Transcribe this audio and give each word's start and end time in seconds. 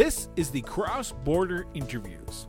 This 0.00 0.30
is 0.34 0.48
the 0.48 0.62
Cross 0.62 1.12
Border 1.24 1.66
Interviews. 1.74 2.46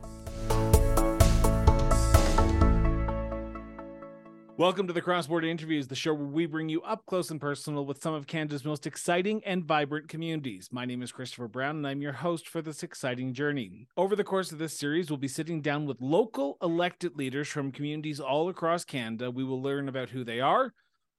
Welcome 4.56 4.86
to 4.86 4.94
the 4.94 5.02
Cross 5.02 5.26
Border 5.26 5.48
Interviews, 5.48 5.86
the 5.86 5.94
show 5.94 6.14
where 6.14 6.24
we 6.24 6.46
bring 6.46 6.70
you 6.70 6.80
up 6.80 7.04
close 7.04 7.30
and 7.30 7.38
personal 7.38 7.84
with 7.84 8.02
some 8.02 8.14
of 8.14 8.26
Canada's 8.26 8.64
most 8.64 8.86
exciting 8.86 9.42
and 9.44 9.66
vibrant 9.66 10.08
communities. 10.08 10.70
My 10.72 10.86
name 10.86 11.02
is 11.02 11.12
Christopher 11.12 11.46
Brown, 11.46 11.76
and 11.76 11.86
I'm 11.86 12.00
your 12.00 12.14
host 12.14 12.48
for 12.48 12.62
this 12.62 12.82
exciting 12.82 13.34
journey. 13.34 13.86
Over 13.98 14.16
the 14.16 14.24
course 14.24 14.50
of 14.50 14.58
this 14.58 14.78
series, 14.78 15.10
we'll 15.10 15.18
be 15.18 15.28
sitting 15.28 15.60
down 15.60 15.84
with 15.84 16.00
local 16.00 16.56
elected 16.62 17.18
leaders 17.18 17.48
from 17.48 17.70
communities 17.70 18.18
all 18.18 18.48
across 18.48 18.82
Canada. 18.86 19.30
We 19.30 19.44
will 19.44 19.60
learn 19.60 19.90
about 19.90 20.08
who 20.08 20.24
they 20.24 20.40
are, 20.40 20.72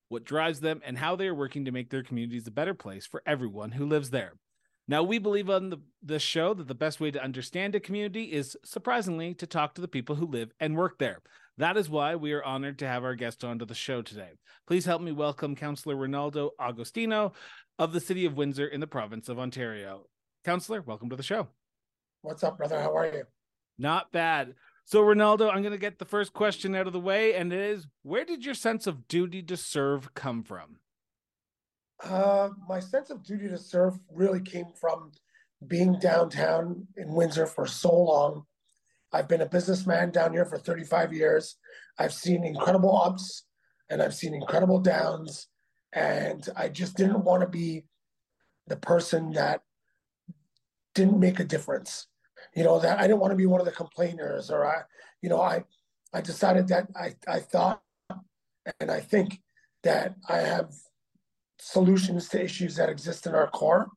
what 0.09 0.25
drives 0.25 0.61
them, 0.61 0.81
and 0.83 0.97
how 0.97 1.15
they 1.15 1.27
are 1.27 1.35
working 1.35 1.63
to 1.65 1.71
make 1.71 1.91
their 1.91 2.01
communities 2.01 2.47
a 2.47 2.51
better 2.51 2.73
place 2.73 3.05
for 3.05 3.21
everyone 3.23 3.73
who 3.73 3.85
lives 3.85 4.09
there. 4.09 4.33
Now, 4.85 5.01
we 5.01 5.17
believe 5.17 5.49
on 5.49 5.69
the, 5.69 5.77
the 6.01 6.19
show 6.19 6.53
that 6.53 6.67
the 6.67 6.75
best 6.75 6.99
way 6.99 7.09
to 7.09 7.23
understand 7.23 7.73
a 7.73 7.79
community 7.79 8.33
is, 8.33 8.57
surprisingly, 8.65 9.33
to 9.35 9.47
talk 9.47 9.75
to 9.75 9.81
the 9.81 9.87
people 9.87 10.17
who 10.17 10.25
live 10.25 10.51
and 10.59 10.75
work 10.75 10.99
there. 10.99 11.19
That 11.57 11.77
is 11.77 11.89
why 11.89 12.15
we 12.15 12.33
are 12.33 12.43
honored 12.43 12.79
to 12.79 12.87
have 12.87 13.05
our 13.05 13.15
guest 13.15 13.45
onto 13.45 13.63
the 13.63 13.75
show 13.75 14.01
today. 14.01 14.31
Please 14.67 14.85
help 14.85 15.01
me 15.01 15.13
welcome 15.13 15.55
Councillor 15.55 15.95
Renaldo 15.95 16.51
Agostino 16.59 17.31
of 17.79 17.93
the 17.93 18.01
City 18.01 18.25
of 18.25 18.35
Windsor 18.35 18.67
in 18.67 18.81
the 18.81 18.87
province 18.87 19.29
of 19.29 19.39
Ontario. 19.39 20.07
Councillor, 20.43 20.81
welcome 20.81 21.09
to 21.09 21.15
the 21.15 21.23
show. 21.23 21.47
What's 22.21 22.43
up, 22.43 22.57
brother? 22.57 22.81
How 22.81 22.97
are 22.97 23.05
you? 23.05 23.23
Not 23.77 24.11
bad. 24.11 24.55
So, 24.83 24.99
Renaldo, 24.99 25.47
I'm 25.49 25.61
going 25.61 25.71
to 25.71 25.77
get 25.77 25.97
the 25.97 26.05
first 26.05 26.33
question 26.33 26.75
out 26.75 26.87
of 26.87 26.93
the 26.93 26.99
way, 26.99 27.35
and 27.35 27.53
it 27.53 27.59
is 27.59 27.87
where 28.01 28.25
did 28.25 28.43
your 28.43 28.53
sense 28.53 28.85
of 28.85 29.07
duty 29.07 29.41
to 29.43 29.55
serve 29.55 30.13
come 30.13 30.43
from? 30.43 30.77
Uh, 32.03 32.49
my 32.67 32.79
sense 32.79 33.09
of 33.09 33.23
duty 33.23 33.47
to 33.47 33.57
serve 33.57 33.97
really 34.11 34.41
came 34.41 34.67
from 34.79 35.11
being 35.67 35.97
downtown 35.99 36.87
in 36.97 37.13
Windsor 37.13 37.45
for 37.45 37.65
so 37.65 37.93
long. 37.93 38.43
I've 39.11 39.27
been 39.27 39.41
a 39.41 39.45
businessman 39.45 40.11
down 40.11 40.33
here 40.33 40.45
for 40.45 40.57
35 40.57 41.13
years. 41.13 41.57
I've 41.99 42.13
seen 42.13 42.43
incredible 42.43 42.97
ups 42.97 43.45
and 43.89 44.01
I've 44.01 44.15
seen 44.15 44.33
incredible 44.33 44.79
downs. 44.79 45.47
And 45.93 46.47
I 46.55 46.69
just 46.69 46.97
didn't 46.97 47.23
want 47.23 47.41
to 47.41 47.47
be 47.47 47.83
the 48.67 48.77
person 48.77 49.31
that 49.33 49.61
didn't 50.95 51.19
make 51.19 51.39
a 51.39 51.45
difference. 51.45 52.07
You 52.55 52.63
know, 52.63 52.79
that 52.79 52.99
I 52.99 53.03
didn't 53.03 53.19
want 53.19 53.31
to 53.31 53.37
be 53.37 53.45
one 53.45 53.61
of 53.61 53.65
the 53.65 53.71
complainers 53.71 54.49
or 54.49 54.65
I, 54.65 54.81
you 55.21 55.29
know, 55.29 55.41
I 55.41 55.63
I 56.13 56.21
decided 56.21 56.67
that 56.67 56.87
I, 56.95 57.15
I 57.27 57.39
thought 57.39 57.81
and 58.79 58.91
I 58.91 58.99
think 58.99 59.41
that 59.83 60.15
I 60.29 60.37
have 60.37 60.71
solutions 61.63 62.27
to 62.29 62.43
issues 62.43 62.75
that 62.75 62.89
exist 62.89 63.25
in 63.25 63.33
our 63.33 63.47
core. 63.47 63.89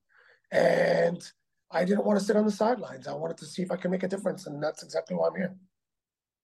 And 0.53 1.23
I 1.71 1.85
didn't 1.85 2.05
want 2.05 2.19
to 2.19 2.25
sit 2.25 2.37
on 2.37 2.45
the 2.45 2.53
sidelines. 2.53 3.09
I 3.09 3.15
wanted 3.15 3.39
to 3.39 3.47
see 3.47 3.63
if 3.63 3.71
I 3.71 3.77
can 3.77 3.91
make 3.91 4.05
a 4.05 4.09
difference. 4.09 4.47
And 4.47 4.63
that's 4.63 4.83
exactly 4.83 5.17
why 5.17 5.29
I'm 5.29 5.35
here. 5.35 5.55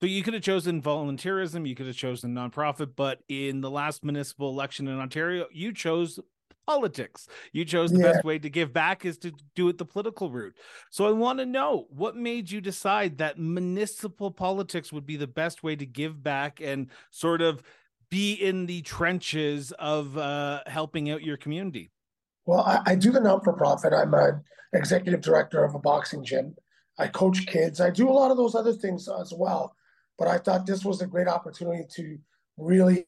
So 0.00 0.06
you 0.06 0.24
could 0.24 0.34
have 0.34 0.42
chosen 0.42 0.82
volunteerism, 0.82 1.66
you 1.66 1.76
could 1.76 1.86
have 1.86 1.94
chosen 1.94 2.34
nonprofit, 2.34 2.96
but 2.96 3.20
in 3.28 3.60
the 3.60 3.70
last 3.70 4.02
municipal 4.02 4.50
election 4.50 4.88
in 4.88 4.98
Ontario, 4.98 5.46
you 5.52 5.72
chose 5.72 6.18
politics. 6.66 7.28
You 7.52 7.64
chose 7.64 7.92
the 7.92 8.00
yeah. 8.00 8.12
best 8.12 8.24
way 8.24 8.40
to 8.40 8.50
give 8.50 8.72
back 8.72 9.04
is 9.04 9.16
to 9.18 9.32
do 9.54 9.68
it 9.68 9.78
the 9.78 9.84
political 9.84 10.28
route. 10.28 10.54
So 10.90 11.06
I 11.06 11.12
want 11.12 11.38
to 11.38 11.46
know 11.46 11.86
what 11.90 12.16
made 12.16 12.50
you 12.50 12.60
decide 12.60 13.18
that 13.18 13.38
municipal 13.38 14.32
politics 14.32 14.92
would 14.92 15.06
be 15.06 15.16
the 15.16 15.28
best 15.28 15.62
way 15.62 15.76
to 15.76 15.86
give 15.86 16.20
back 16.20 16.60
and 16.60 16.88
sort 17.10 17.40
of 17.40 17.62
be 18.12 18.34
in 18.34 18.66
the 18.66 18.82
trenches 18.82 19.72
of 19.78 20.18
uh, 20.18 20.60
helping 20.66 21.10
out 21.10 21.22
your 21.22 21.38
community? 21.38 21.90
Well, 22.44 22.60
I, 22.60 22.92
I 22.92 22.94
do 22.94 23.10
the 23.10 23.20
non 23.20 23.40
for 23.40 23.54
profit. 23.54 23.94
I'm 23.94 24.12
an 24.12 24.42
executive 24.74 25.22
director 25.22 25.64
of 25.64 25.74
a 25.74 25.78
boxing 25.78 26.22
gym. 26.22 26.54
I 26.98 27.06
coach 27.06 27.46
kids. 27.46 27.80
I 27.80 27.88
do 27.88 28.10
a 28.10 28.12
lot 28.12 28.30
of 28.30 28.36
those 28.36 28.54
other 28.54 28.74
things 28.74 29.08
as 29.08 29.32
well. 29.34 29.74
But 30.18 30.28
I 30.28 30.36
thought 30.36 30.66
this 30.66 30.84
was 30.84 31.00
a 31.00 31.06
great 31.06 31.26
opportunity 31.26 31.84
to 31.94 32.18
really 32.58 33.06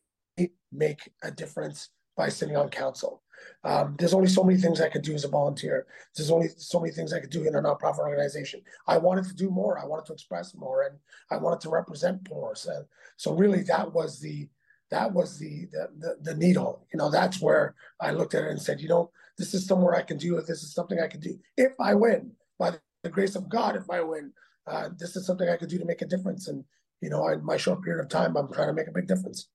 make 0.72 1.10
a 1.22 1.31
difference 1.31 1.91
by 2.16 2.31
sitting 2.31 2.56
on 2.56 2.70
council. 2.70 3.22
Um, 3.62 3.97
there's 3.98 4.14
only 4.14 4.28
so 4.28 4.43
many 4.43 4.59
things 4.59 4.81
I 4.81 4.88
could 4.88 5.03
do 5.03 5.12
as 5.12 5.25
a 5.25 5.28
volunteer. 5.28 5.87
There's 6.16 6.31
only 6.31 6.48
so 6.56 6.81
many 6.81 6.93
things 6.93 7.12
I 7.12 7.20
could 7.20 7.28
do 7.28 7.47
in 7.47 7.56
a 7.56 7.60
nonprofit 7.60 7.98
organization. 7.98 8.62
I 8.87 8.97
wanted 8.97 9.26
to 9.26 9.34
do 9.34 9.50
more. 9.50 9.78
I 9.78 9.84
wanted 9.84 10.06
to 10.06 10.14
express 10.14 10.54
more, 10.54 10.84
and 10.84 10.97
I 11.31 11.37
wanted 11.37 11.60
to 11.60 11.69
represent 11.69 12.26
more. 12.31 12.54
So, 12.54 12.87
so 13.19 13.34
really, 13.34 13.62
that 13.64 13.93
was 13.93 14.19
the 14.19 14.48
that 14.91 15.12
was 15.12 15.39
the, 15.39 15.67
the, 15.72 15.89
the 15.99 16.17
the 16.22 16.34
needle. 16.37 16.87
You 16.93 16.99
know, 16.99 17.11
that's 17.11 17.41
where 17.41 17.75
I 18.00 18.11
looked 18.12 18.34
at 18.34 18.45
it 18.45 18.50
and 18.50 18.61
said, 18.61 18.81
you 18.81 18.89
know, 18.89 19.11
this 19.39 19.55
is 19.55 19.67
somewhere 19.67 19.95
I 19.95 20.03
can 20.03 20.19
do 20.19 20.37
it. 20.37 20.47
This 20.47 20.62
is 20.62 20.75
something 20.75 21.00
I 21.00 21.09
can 21.09 21.21
do 21.21 21.39
if 21.56 21.72
I 21.81 21.95
win. 21.95 22.33
By 22.59 22.75
the 23.03 23.11
grace 23.11 23.34
of 23.34 23.49
God, 23.49 23.77
if 23.77 23.91
I 23.91 24.00
win, 24.00 24.33
uh, 24.67 24.91
this 24.99 25.17
is 25.17 25.27
something 25.27 25.49
I 25.49 25.56
could 25.56 25.69
do 25.69 25.78
to 25.78 25.84
make 25.84 26.03
a 26.03 26.06
difference. 26.06 26.49
And 26.49 26.65
you 27.00 27.11
know, 27.11 27.28
in 27.28 27.44
my 27.44 27.56
short 27.56 27.83
period 27.83 28.03
of 28.03 28.09
time, 28.09 28.37
I'm 28.37 28.53
trying 28.53 28.69
to 28.69 28.75
make 28.75 28.89
a 28.89 28.93
big 28.93 29.06
difference. 29.06 29.49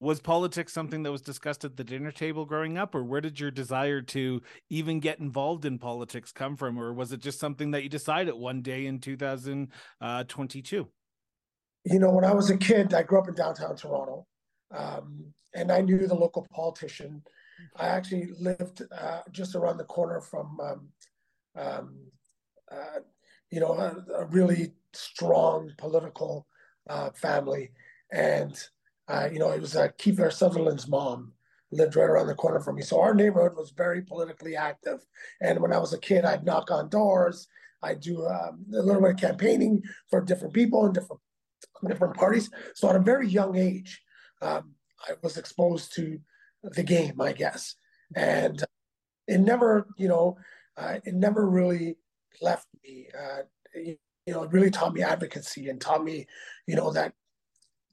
Was 0.00 0.20
politics 0.20 0.72
something 0.72 1.02
that 1.04 1.12
was 1.12 1.22
discussed 1.22 1.64
at 1.64 1.76
the 1.76 1.84
dinner 1.84 2.10
table 2.10 2.44
growing 2.44 2.76
up, 2.76 2.94
or 2.94 3.04
where 3.04 3.20
did 3.20 3.38
your 3.38 3.50
desire 3.50 4.02
to 4.02 4.42
even 4.68 5.00
get 5.00 5.20
involved 5.20 5.64
in 5.64 5.78
politics 5.78 6.32
come 6.32 6.56
from, 6.56 6.78
or 6.78 6.92
was 6.92 7.12
it 7.12 7.20
just 7.20 7.38
something 7.38 7.70
that 7.70 7.84
you 7.84 7.88
decided 7.88 8.34
one 8.34 8.60
day 8.60 8.86
in 8.86 8.98
2022? 8.98 10.80
Uh, 10.80 10.84
you 11.84 11.98
know, 11.98 12.10
when 12.10 12.24
I 12.24 12.34
was 12.34 12.50
a 12.50 12.56
kid, 12.56 12.92
I 12.92 13.02
grew 13.02 13.18
up 13.18 13.28
in 13.28 13.34
downtown 13.34 13.76
Toronto. 13.76 14.26
Um, 14.74 15.32
and 15.54 15.70
I 15.70 15.80
knew 15.80 16.06
the 16.06 16.14
local 16.14 16.46
politician. 16.52 17.22
I 17.76 17.88
actually 17.88 18.30
lived 18.38 18.82
uh, 18.92 19.20
just 19.30 19.54
around 19.54 19.78
the 19.78 19.84
corner 19.84 20.20
from, 20.20 20.58
um, 20.60 20.88
um, 21.56 21.96
uh, 22.70 23.00
you 23.50 23.60
know, 23.60 23.72
a, 23.72 24.04
a, 24.22 24.24
really 24.26 24.72
strong 24.92 25.70
political 25.78 26.46
uh, 26.90 27.10
family. 27.10 27.70
And, 28.10 28.60
uh, 29.06 29.28
you 29.32 29.38
know, 29.38 29.50
it 29.50 29.60
was 29.60 29.76
uh, 29.76 29.88
Kiefer 29.98 30.32
Sutherland's 30.32 30.88
mom 30.88 31.32
lived 31.70 31.96
right 31.96 32.08
around 32.08 32.26
the 32.26 32.34
corner 32.34 32.60
from 32.60 32.76
me. 32.76 32.82
So 32.82 33.00
our 33.00 33.14
neighborhood 33.14 33.56
was 33.56 33.70
very 33.70 34.02
politically 34.02 34.56
active. 34.56 35.04
And 35.40 35.60
when 35.60 35.72
I 35.72 35.78
was 35.78 35.92
a 35.92 35.98
kid, 35.98 36.24
I'd 36.24 36.44
knock 36.44 36.70
on 36.70 36.88
doors. 36.88 37.48
I'd 37.82 38.00
do 38.00 38.26
um, 38.26 38.64
a 38.74 38.82
little 38.82 39.02
bit 39.02 39.12
of 39.12 39.16
campaigning 39.16 39.82
for 40.10 40.20
different 40.20 40.54
people 40.54 40.84
and 40.84 40.94
different 40.94 41.20
different 41.88 42.14
parties. 42.14 42.50
So 42.74 42.88
at 42.88 42.96
a 42.96 43.00
very 43.00 43.28
young 43.28 43.56
age, 43.56 44.00
um, 44.44 44.74
I 45.08 45.12
was 45.22 45.36
exposed 45.36 45.94
to 45.96 46.18
the 46.62 46.82
game, 46.82 47.20
I 47.20 47.32
guess, 47.32 47.76
and 48.14 48.62
it 49.26 49.40
never, 49.40 49.86
you 49.96 50.08
know, 50.08 50.36
uh, 50.76 50.98
it 51.04 51.14
never 51.14 51.48
really 51.48 51.96
left 52.40 52.66
me. 52.82 53.08
Uh, 53.18 53.42
you, 53.74 53.96
know, 54.26 54.44
it 54.44 54.52
really 54.52 54.70
taught 54.70 54.94
me 54.94 55.02
advocacy 55.02 55.68
and 55.68 55.80
taught 55.80 56.04
me, 56.04 56.26
you 56.66 56.76
know, 56.76 56.92
that 56.92 57.12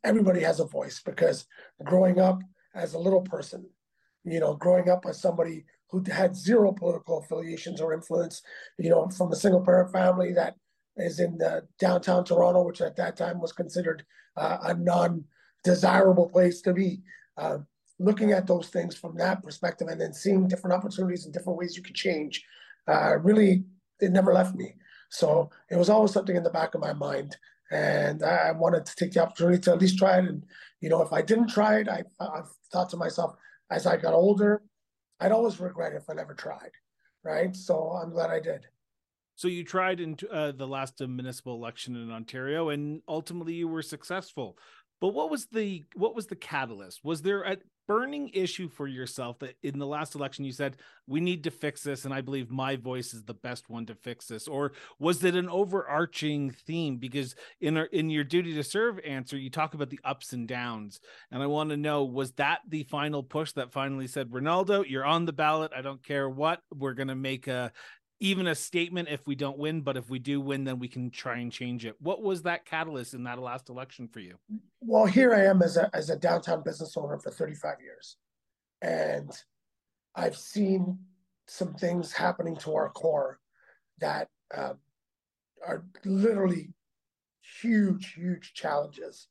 everybody 0.04 0.42
has 0.42 0.60
a 0.60 0.66
voice 0.66 1.02
because 1.04 1.46
growing 1.84 2.20
up 2.20 2.42
as 2.74 2.94
a 2.94 3.00
little 3.00 3.22
person, 3.22 3.66
you 4.24 4.40
know, 4.40 4.56
growing 4.56 4.90
up 4.90 5.06
as 5.08 5.22
somebody 5.22 5.66
who 5.90 6.04
had 6.10 6.36
zero 6.36 6.72
political 6.72 7.20
affiliations 7.20 7.82
or 7.82 7.94
influence, 7.94 8.42
you 8.78 8.90
know, 8.90 9.10
from 9.10 9.32
a 9.32 9.36
single 9.36 9.62
parent 9.62 9.92
family 9.92 10.32
that 10.34 10.56
is 10.98 11.20
in 11.20 11.38
the 11.38 11.68
downtown 11.80 12.24
Toronto, 12.24 12.64
which 12.64 12.82
at 12.82 12.96
that 12.96 13.18
time 13.18 13.40
was 13.40 13.52
considered 13.52 14.06
uh, 14.38 14.58
a 14.64 14.74
non 14.74 15.26
desirable 15.64 16.30
place 16.30 16.62
to 16.62 16.74
be. 16.74 17.02
Uh, 17.38 17.60
looking 18.00 18.32
at 18.32 18.48
those 18.48 18.70
things 18.70 18.96
from 18.96 19.16
that 19.16 19.44
perspective 19.44 19.88
and 19.88 20.02
then 20.02 20.14
seeing 20.14 20.48
different 20.48 20.76
opportunities 20.76 21.26
and 21.26 21.34
different 21.34 21.58
ways 21.60 21.78
you 21.78 21.84
could 21.84 21.96
change, 21.96 22.44
uh, 22.88 23.16
really, 23.18 23.64
it 24.00 24.12
never 24.12 24.34
left 24.34 24.56
me. 24.56 24.74
So 25.10 25.50
it 25.70 25.76
was 25.76 25.90
always 25.90 26.12
something 26.12 26.36
in 26.36 26.44
the 26.44 26.50
back 26.50 26.74
of 26.74 26.82
my 26.82 26.94
mind. 26.94 27.38
And 27.72 28.24
I 28.24 28.52
wanted 28.52 28.86
to 28.86 28.96
take 28.96 29.12
the 29.12 29.22
opportunity 29.22 29.60
to 29.60 29.72
at 29.72 29.80
least 29.80 29.98
try 29.98 30.18
it. 30.18 30.26
And, 30.26 30.44
you 30.82 30.90
know, 30.90 31.02
if 31.02 31.14
I 31.14 31.22
didn't 31.22 31.48
try 31.48 31.80
it, 31.80 31.88
I, 31.88 32.04
I 32.20 32.42
thought 32.72 32.90
to 32.90 32.98
myself, 32.98 33.36
as 33.70 33.86
I 33.86 33.98
got 33.98 34.14
older, 34.14 34.62
I'd 35.20 35.32
always 35.32 35.60
regret 35.60 35.94
if 35.94 36.10
I 36.10 36.14
never 36.14 36.34
tried. 36.34 36.72
Right. 37.24 37.56
So 37.56 37.92
I'm 37.92 38.10
glad 38.10 38.32
I 38.32 38.40
did. 38.40 38.66
So 39.36 39.48
you 39.48 39.64
tried 39.64 40.00
in 40.00 40.18
uh, 40.32 40.52
the 40.52 40.68
last 40.68 41.00
municipal 41.00 41.56
election 41.56 41.96
in 41.96 42.12
Ontario, 42.12 42.70
and 42.70 43.02
ultimately 43.08 43.54
you 43.54 43.68
were 43.68 43.82
successful. 43.82 44.58
But 45.02 45.10
what 45.10 45.30
was 45.32 45.48
the 45.48 45.84
what 45.96 46.16
was 46.16 46.28
the 46.28 46.36
catalyst? 46.36 47.04
Was 47.04 47.24
there 47.24 47.42
a 47.42 47.58
burning 47.88 48.30
issue 48.34 48.70
for 48.70 48.88
yourself 48.88 49.40
that 49.40 49.56
in 49.64 49.78
the 49.80 49.86
last 49.86 50.16
election 50.16 50.46
you 50.46 50.52
said 50.52 50.78
we 51.08 51.20
need 51.20 51.44
to 51.44 51.52
fix 51.52 51.84
this 51.84 52.06
and 52.06 52.14
I 52.14 52.22
believe 52.22 52.50
my 52.50 52.78
voice 52.78 53.14
is 53.14 53.24
the 53.24 53.34
best 53.34 53.70
one 53.70 53.86
to 53.88 53.96
fix 53.96 54.28
this 54.28 54.48
or 54.48 54.72
was 55.00 55.24
it 55.26 55.36
an 55.36 55.50
overarching 55.50 56.52
theme 56.52 56.98
because 56.98 57.36
in 57.60 57.76
our, 57.76 57.86
in 57.86 58.10
your 58.10 58.24
duty 58.24 58.54
to 58.54 58.64
serve 58.64 59.00
answer 59.00 59.38
you 59.38 59.50
talk 59.50 59.74
about 59.74 59.90
the 59.90 60.00
ups 60.06 60.32
and 60.32 60.48
downs 60.48 61.02
and 61.32 61.44
I 61.44 61.48
want 61.48 61.72
to 61.72 61.78
know 61.78 62.06
was 62.06 62.32
that 62.34 62.60
the 62.70 62.84
final 62.84 63.24
push 63.24 63.52
that 63.54 63.74
finally 63.74 64.08
said 64.08 64.32
Renaldo 64.32 64.84
you're 64.84 65.04
on 65.04 65.26
the 65.26 65.34
ballot 65.34 65.74
I 65.76 65.82
don't 65.82 66.06
care 66.06 66.30
what 66.30 66.62
we're 66.74 66.94
going 66.94 67.10
to 67.10 67.16
make 67.16 67.48
a 67.48 67.74
even 68.22 68.46
a 68.46 68.56
statement 68.56 69.10
if 69.10 69.26
we 69.26 69.34
don't 69.34 69.58
win, 69.58 69.82
but 69.82 69.98
if 69.98 70.10
we 70.10 70.20
do 70.20 70.40
win, 70.40 70.64
then 70.64 70.78
we 70.78 70.88
can 70.88 71.10
try 71.10 71.40
and 71.40 71.52
change 71.52 71.86
it. 71.86 71.96
What 72.00 72.22
was 72.22 72.44
that 72.44 72.66
catalyst 72.66 73.16
in 73.16 73.24
that 73.24 73.40
last 73.40 73.68
election 73.68 74.08
for 74.08 74.20
you? 74.20 74.38
Well, 74.80 75.08
here 75.08 75.34
I 75.34 75.46
am 75.46 75.64
as 75.64 75.76
a 75.76 75.90
as 75.94 76.12
a 76.12 76.16
downtown 76.16 76.62
business 76.64 76.96
owner 76.96 77.18
for 77.18 77.32
35 77.32 77.78
years. 77.82 78.18
And 78.84 79.32
I've 80.16 80.38
seen 80.38 81.00
some 81.48 81.74
things 81.74 82.14
happening 82.14 82.56
to 82.58 82.76
our 82.76 82.90
core 82.90 83.40
that 84.00 84.30
uh, 84.56 84.74
are 85.66 85.84
literally 86.06 86.70
huge, 87.62 88.14
huge 88.14 88.54
challenges. 88.54 89.28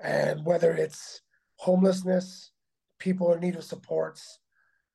And 0.00 0.44
whether 0.44 0.72
it's 0.72 1.20
homelessness, 1.56 2.52
people 3.00 3.32
in 3.32 3.40
need 3.40 3.56
of 3.56 3.64
supports, 3.64 4.38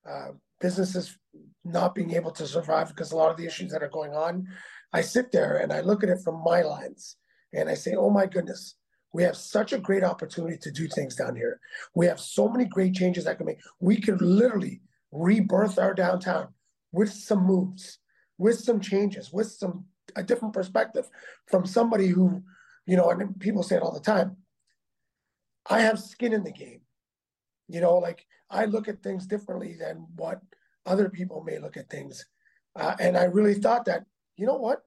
uh, 0.10 0.32
businesses 0.60 1.18
not 1.64 1.96
being 1.96 2.14
able 2.14 2.32
to 2.32 2.48
survive 2.48 2.90
because 2.90 3.12
a 3.12 3.16
lot 3.16 3.32
of 3.32 3.38
the 3.38 3.46
issues 3.46 3.72
that 3.72 3.84
are 3.84 3.90
going 3.90 4.14
on, 4.14 4.48
I 4.94 5.02
sit 5.02 5.32
there 5.32 5.58
and 5.58 5.72
I 5.72 5.82
look 5.82 6.04
at 6.04 6.10
it 6.10 6.22
from 6.24 6.44
my 6.44 6.62
lens 6.62 7.18
and 7.54 7.70
I 7.70 7.74
say, 7.74 7.96
oh 7.96 8.10
my 8.10 8.26
goodness, 8.26 8.76
we 9.14 9.24
have 9.24 9.36
such 9.36 9.74
a 9.74 9.80
great 9.80 10.04
opportunity 10.04 10.58
to 10.58 10.72
do 10.72 10.88
things 10.88 11.16
down 11.16 11.36
here. 11.36 11.60
We 11.96 12.06
have 12.06 12.20
so 12.20 12.48
many 12.48 12.66
great 12.66 12.94
changes 12.94 13.26
that 13.26 13.38
can 13.38 13.48
make. 13.48 13.60
We 13.80 14.00
could 14.00 14.22
literally 14.22 14.82
rebirth 15.12 15.80
our 15.80 15.94
downtown 15.94 16.50
with 16.92 17.12
some 17.12 17.46
moves, 17.46 18.00
with 18.38 18.60
some 18.60 18.80
changes, 18.80 19.34
with 19.34 19.52
some 19.52 19.86
a 20.16 20.24
different 20.24 20.54
perspective 20.54 21.08
from 21.48 21.66
somebody 21.66 22.08
who, 22.08 22.42
you 22.86 22.98
know, 22.98 23.10
and 23.10 23.40
people 23.40 23.64
say 23.64 23.76
it 23.76 23.84
all 23.84 23.94
the 23.94 24.00
time. 24.00 24.38
I 25.70 25.82
have 25.82 26.00
skin 26.00 26.34
in 26.34 26.44
the 26.44 26.52
game. 26.52 26.82
You 27.70 27.82
know, 27.82 27.96
like 27.98 28.26
I 28.50 28.66
look 28.66 28.90
at 28.90 29.04
things 29.04 29.28
differently 29.28 29.76
than 29.80 30.08
what 30.18 30.42
other 30.86 31.10
people 31.10 31.44
may 31.44 31.60
look 31.60 31.78
at 31.78 31.90
things. 31.90 32.26
Uh, 32.76 32.96
and 33.00 33.18
I 33.18 33.26
really 33.26 33.54
thought 33.56 33.86
that, 33.86 34.06
you 34.38 34.46
know 34.48 34.58
what? 34.58 34.84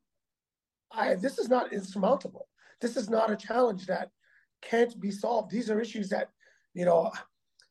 I 0.92 1.14
this 1.14 1.38
is 1.38 1.48
not 1.48 1.72
insurmountable. 1.72 2.48
This 2.80 2.96
is 2.98 3.08
not 3.08 3.30
a 3.30 3.36
challenge 3.36 3.86
that 3.86 4.10
can't 4.62 5.00
be 5.00 5.10
solved. 5.10 5.50
These 5.50 5.70
are 5.70 5.80
issues 5.80 6.10
that, 6.10 6.30
you 6.74 6.84
know, 6.84 7.12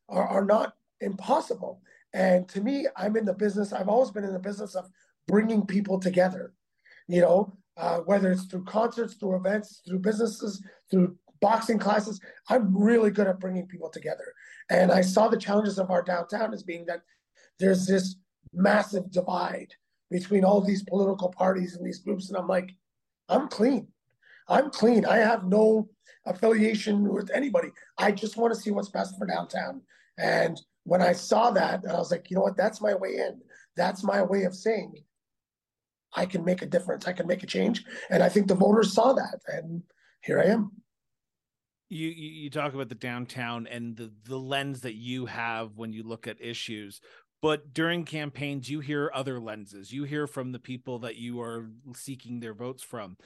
are, 0.10 0.28
are 0.28 0.46
not 0.46 0.75
impossible. 1.02 1.81
And 2.13 2.48
to 2.50 2.62
me, 2.62 2.88
I'm 2.98 3.18
in 3.18 3.25
the 3.25 3.34
business, 3.34 3.74
I've 3.74 3.90
always 3.90 4.12
been 4.12 4.24
in 4.24 4.34
the 4.34 4.40
business 4.40 4.75
of 4.75 4.90
bringing 5.28 5.66
people 5.66 6.00
together, 6.00 6.54
you 7.08 7.22
know, 7.22 7.58
uh, 7.78 8.00
whether 8.00 8.31
it's 8.31 8.46
through 8.46 8.66
concerts, 8.66 9.16
through 9.16 9.36
events, 9.36 9.81
through 9.88 10.00
businesses, 10.00 10.63
through 10.90 11.16
boxing 11.42 11.80
classes. 11.80 12.19
I'm 12.50 12.78
really 12.78 13.12
good 13.12 13.28
at 13.28 13.40
bringing 13.40 13.68
people 13.68 13.90
together. 13.90 14.34
And 14.72 14.90
I 14.90 15.02
saw 15.02 15.28
the 15.28 15.38
challenges 15.38 15.78
of 15.78 15.92
our 15.92 16.02
downtown 16.02 16.54
as 16.54 16.64
being 16.64 16.86
that 16.86 17.02
there's 17.60 17.86
this 17.86 18.16
massive 18.54 19.12
divide 19.12 19.74
between 20.10 20.46
all 20.46 20.62
these 20.62 20.82
political 20.84 21.30
parties 21.30 21.76
and 21.76 21.86
these 21.86 22.00
groups. 22.00 22.30
And 22.30 22.38
I'm 22.38 22.48
like, 22.48 22.72
I'm 23.28 23.50
clean. 23.50 23.90
I'm 24.48 24.70
clean. 24.70 25.06
I 25.06 25.18
have 25.18 25.44
no 25.44 25.90
affiliation 26.26 27.14
with 27.14 27.30
anybody. 27.32 27.68
I 27.98 28.14
just 28.14 28.38
want 28.38 28.54
to 28.54 28.60
see 28.60 28.72
what's 28.72 28.90
best 28.90 29.18
for 29.18 29.28
downtown. 29.28 29.82
And 30.18 30.60
when 30.84 31.02
I 31.02 31.12
saw 31.12 31.52
that, 31.52 31.84
I 31.90 31.94
was 31.94 32.10
like, 32.10 32.30
you 32.30 32.38
know 32.38 32.44
what? 32.44 32.58
That's 32.58 32.82
my 32.82 32.96
way 32.96 33.18
in. 33.18 33.42
That's 33.76 34.06
my 34.06 34.22
way 34.22 34.44
of 34.44 34.56
saying 34.56 34.94
I 36.14 36.26
can 36.26 36.46
make 36.46 36.62
a 36.62 36.66
difference. 36.66 37.08
I 37.08 37.14
can 37.14 37.28
make 37.28 37.44
a 37.44 37.48
change. 37.48 37.84
And 38.10 38.24
I 38.24 38.30
think 38.30 38.48
the 38.48 38.56
voters 38.56 38.94
saw 38.94 39.12
that. 39.14 39.40
And 39.48 39.84
here 40.24 40.40
I 40.40 40.46
am. 40.46 40.72
You, 41.94 42.08
you, 42.08 42.50
talk 42.50 42.74
about 42.74 42.88
the 42.88 42.96
downtown 42.96 43.68
and 43.68 43.98
the, 43.98 44.14
the 44.24 44.38
lens 44.38 44.80
that 44.82 44.96
you 44.96 45.26
have 45.26 45.76
when 45.76 45.92
you 45.92 46.04
look 46.04 46.26
at 46.26 46.38
issues 46.40 47.02
but 47.42 47.74
during 47.74 48.06
campaigns 48.06 48.70
you 48.70 48.80
hear 48.80 49.12
other 49.14 49.40
lenses. 49.40 49.92
You 49.92 50.04
hear 50.04 50.28
from 50.28 50.52
the 50.52 50.60
people 50.60 51.00
that 51.00 51.16
you 51.16 51.42
are 51.42 51.70
seeking 51.96 52.40
their 52.40 52.54
votes 52.54 52.84
from 52.84 53.18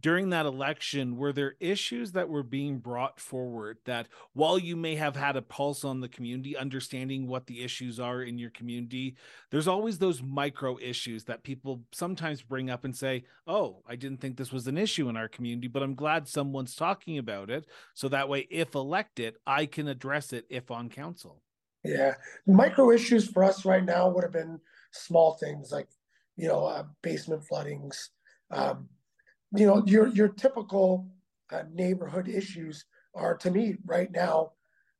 during 0.00 0.30
that 0.30 0.46
election 0.46 1.16
were 1.16 1.32
there 1.32 1.54
issues 1.60 2.12
that 2.12 2.28
were 2.28 2.42
being 2.42 2.78
brought 2.78 3.18
forward 3.20 3.78
that 3.84 4.08
while 4.32 4.58
you 4.58 4.76
may 4.76 4.94
have 4.94 5.16
had 5.16 5.36
a 5.36 5.42
pulse 5.42 5.84
on 5.84 6.00
the 6.00 6.08
community 6.08 6.56
understanding 6.56 7.26
what 7.26 7.46
the 7.46 7.62
issues 7.62 7.98
are 7.98 8.22
in 8.22 8.38
your 8.38 8.50
community 8.50 9.16
there's 9.50 9.68
always 9.68 9.98
those 9.98 10.22
micro 10.22 10.78
issues 10.78 11.24
that 11.24 11.42
people 11.42 11.82
sometimes 11.92 12.42
bring 12.42 12.70
up 12.70 12.84
and 12.84 12.96
say 12.96 13.24
oh 13.46 13.82
i 13.86 13.96
didn't 13.96 14.20
think 14.20 14.36
this 14.36 14.52
was 14.52 14.66
an 14.66 14.78
issue 14.78 15.08
in 15.08 15.16
our 15.16 15.28
community 15.28 15.68
but 15.68 15.82
i'm 15.82 15.94
glad 15.94 16.26
someone's 16.28 16.74
talking 16.74 17.18
about 17.18 17.50
it 17.50 17.66
so 17.94 18.08
that 18.08 18.28
way 18.28 18.46
if 18.50 18.74
elected 18.74 19.36
i 19.46 19.66
can 19.66 19.88
address 19.88 20.32
it 20.32 20.44
if 20.48 20.70
on 20.70 20.88
council. 20.88 21.42
Yeah. 21.84 22.14
Micro 22.46 22.90
issues 22.90 23.28
for 23.28 23.44
us 23.44 23.64
right 23.64 23.84
now 23.84 24.08
would 24.08 24.24
have 24.24 24.32
been 24.32 24.60
small 24.92 25.34
things 25.34 25.70
like 25.70 25.88
you 26.36 26.48
know 26.48 26.64
uh, 26.64 26.84
basement 27.02 27.44
floodings 27.44 28.10
um, 28.50 28.88
you 29.52 29.66
know, 29.66 29.82
your 29.86 30.08
your 30.08 30.28
typical 30.28 31.08
uh, 31.50 31.62
neighborhood 31.72 32.28
issues 32.28 32.84
are 33.14 33.36
to 33.38 33.50
me 33.50 33.76
right 33.86 34.10
now 34.10 34.52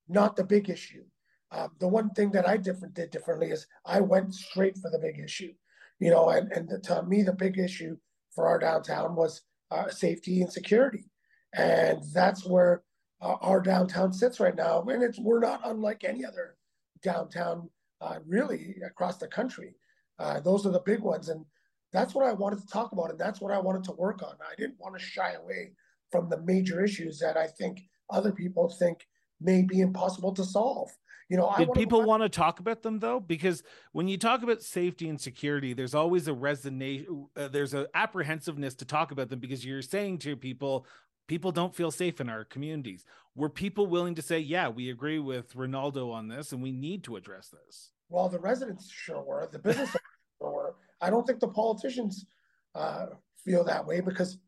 not 0.08 0.36
the 0.36 0.44
big 0.44 0.70
issue. 0.70 1.04
Uh, 1.50 1.68
the 1.80 1.88
one 1.88 2.10
thing 2.10 2.30
that 2.32 2.48
I 2.48 2.56
different 2.56 2.94
did 2.94 3.10
differently 3.10 3.50
is 3.50 3.66
I 3.84 4.00
went 4.00 4.34
straight 4.34 4.76
for 4.78 4.90
the 4.90 4.98
big 4.98 5.18
issue, 5.18 5.52
you 5.98 6.10
know, 6.10 6.30
and 6.30 6.50
and 6.52 6.82
to 6.84 7.02
me 7.02 7.22
the 7.22 7.32
big 7.32 7.58
issue 7.58 7.96
for 8.34 8.46
our 8.46 8.58
downtown 8.58 9.14
was 9.14 9.42
uh, 9.70 9.88
safety 9.88 10.42
and 10.42 10.52
security, 10.52 11.10
and 11.54 12.02
that's 12.12 12.46
where 12.46 12.82
uh, 13.20 13.36
our 13.40 13.60
downtown 13.60 14.12
sits 14.12 14.40
right 14.40 14.56
now. 14.56 14.82
And 14.82 15.02
it's 15.02 15.18
we're 15.18 15.40
not 15.40 15.62
unlike 15.64 16.04
any 16.04 16.24
other 16.24 16.56
downtown 17.02 17.70
uh, 18.00 18.18
really 18.26 18.76
across 18.86 19.16
the 19.16 19.28
country. 19.28 19.74
Uh, 20.18 20.40
those 20.40 20.66
are 20.66 20.72
the 20.72 20.80
big 20.80 21.00
ones, 21.00 21.28
and 21.28 21.44
that's 21.92 22.14
what 22.14 22.26
I 22.26 22.32
wanted 22.32 22.60
to 22.60 22.66
talk 22.66 22.92
about, 22.92 23.10
and 23.10 23.18
that's 23.18 23.40
what 23.40 23.52
I 23.52 23.58
wanted 23.58 23.84
to 23.84 23.92
work 23.92 24.22
on. 24.22 24.34
I 24.40 24.54
didn't 24.56 24.78
want 24.78 24.98
to 24.98 25.04
shy 25.04 25.32
away 25.32 25.72
from 26.10 26.28
the 26.28 26.40
major 26.42 26.82
issues 26.82 27.18
that 27.20 27.36
I 27.36 27.46
think 27.46 27.82
other 28.10 28.32
people 28.32 28.68
think 28.68 29.06
may 29.40 29.62
be 29.62 29.80
impossible 29.80 30.32
to 30.34 30.44
solve. 30.44 30.90
You 31.28 31.36
know, 31.36 31.52
did 31.58 31.74
people 31.74 32.02
want 32.02 32.22
to 32.22 32.28
talk 32.30 32.58
about 32.58 32.82
them 32.82 33.00
though? 33.00 33.20
Because 33.20 33.62
when 33.92 34.08
you 34.08 34.16
talk 34.16 34.42
about 34.42 34.62
safety 34.62 35.10
and 35.10 35.20
security, 35.20 35.74
there's 35.74 35.94
always 35.94 36.26
a 36.26 36.32
resonation. 36.32 37.28
Uh, 37.36 37.48
there's 37.48 37.74
an 37.74 37.86
apprehensiveness 37.92 38.74
to 38.76 38.86
talk 38.86 39.10
about 39.10 39.28
them 39.28 39.38
because 39.38 39.62
you're 39.62 39.82
saying 39.82 40.18
to 40.20 40.36
people, 40.36 40.86
people 41.26 41.52
don't 41.52 41.74
feel 41.74 41.90
safe 41.90 42.18
in 42.22 42.30
our 42.30 42.44
communities. 42.44 43.04
Were 43.34 43.50
people 43.50 43.86
willing 43.86 44.14
to 44.14 44.22
say, 44.22 44.38
"Yeah, 44.38 44.68
we 44.68 44.88
agree 44.88 45.18
with 45.18 45.54
Renaldo 45.54 46.10
on 46.10 46.28
this, 46.28 46.52
and 46.52 46.62
we 46.62 46.72
need 46.72 47.04
to 47.04 47.16
address 47.16 47.48
this"? 47.50 47.92
Well, 48.08 48.30
the 48.30 48.38
residents 48.38 48.90
sure 48.90 49.22
were. 49.22 49.46
The 49.52 49.58
business 49.58 49.90
sure 49.90 50.50
were. 50.50 50.74
I 51.00 51.10
don't 51.10 51.26
think 51.26 51.40
the 51.40 51.48
politicians 51.48 52.26
uh, 52.74 53.06
feel 53.44 53.64
that 53.64 53.86
way 53.86 54.00
because 54.00 54.38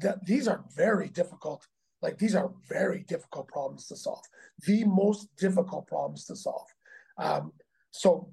th- 0.00 0.16
these 0.24 0.48
are 0.48 0.64
very 0.74 1.08
difficult. 1.08 1.66
Like 2.02 2.18
these 2.18 2.34
are 2.34 2.52
very 2.68 3.00
difficult 3.04 3.48
problems 3.48 3.86
to 3.88 3.96
solve. 3.96 4.24
The 4.66 4.84
most 4.84 5.34
difficult 5.36 5.86
problems 5.86 6.24
to 6.26 6.36
solve. 6.36 6.68
Um, 7.18 7.52
so, 7.90 8.30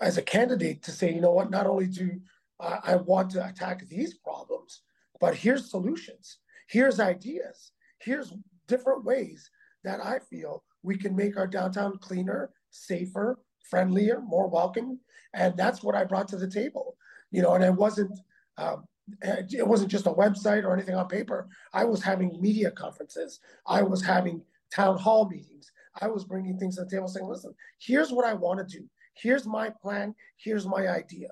as 0.00 0.18
a 0.18 0.22
candidate, 0.22 0.82
to 0.82 0.90
say, 0.90 1.14
you 1.14 1.20
know 1.20 1.30
what, 1.32 1.50
not 1.50 1.66
only 1.66 1.86
do 1.86 2.20
uh, 2.60 2.78
I 2.82 2.96
want 2.96 3.30
to 3.30 3.46
attack 3.46 3.86
these 3.88 4.14
problems, 4.14 4.82
but 5.20 5.34
here's 5.34 5.70
solutions. 5.70 6.38
Here's 6.68 7.00
ideas. 7.00 7.72
Here's 7.98 8.32
different 8.66 9.04
ways 9.04 9.50
that 9.84 10.04
I 10.04 10.18
feel 10.18 10.64
we 10.82 10.96
can 10.96 11.14
make 11.14 11.36
our 11.36 11.46
downtown 11.46 11.98
cleaner, 11.98 12.50
safer, 12.70 13.38
friendlier, 13.64 14.20
more 14.20 14.48
welcoming, 14.48 14.98
and 15.34 15.56
that's 15.56 15.82
what 15.82 15.94
I 15.94 16.04
brought 16.04 16.28
to 16.28 16.36
the 16.36 16.48
table. 16.48 16.96
You 17.30 17.42
know, 17.42 17.54
and 17.54 17.64
it 17.64 17.74
wasn't 17.74 18.18
um, 18.56 18.84
it 19.22 19.66
wasn't 19.66 19.90
just 19.90 20.06
a 20.06 20.12
website 20.12 20.64
or 20.64 20.72
anything 20.72 20.94
on 20.94 21.08
paper. 21.08 21.48
I 21.72 21.84
was 21.84 22.02
having 22.02 22.40
media 22.40 22.70
conferences. 22.70 23.40
I 23.66 23.82
was 23.82 24.02
having 24.02 24.42
town 24.72 24.98
hall 24.98 25.28
meetings. 25.28 25.70
I 26.00 26.08
was 26.08 26.24
bringing 26.24 26.58
things 26.58 26.76
to 26.76 26.84
the 26.84 26.90
table, 26.90 27.08
saying, 27.08 27.26
"Listen, 27.26 27.54
here's 27.78 28.12
what 28.12 28.24
I 28.24 28.34
want 28.34 28.66
to 28.66 28.78
do. 28.78 28.84
Here's 29.14 29.46
my 29.46 29.70
plan. 29.70 30.14
Here's 30.36 30.66
my 30.66 30.88
idea." 30.88 31.28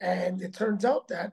And 0.00 0.40
it 0.42 0.54
turns 0.54 0.84
out 0.84 1.08
that 1.08 1.32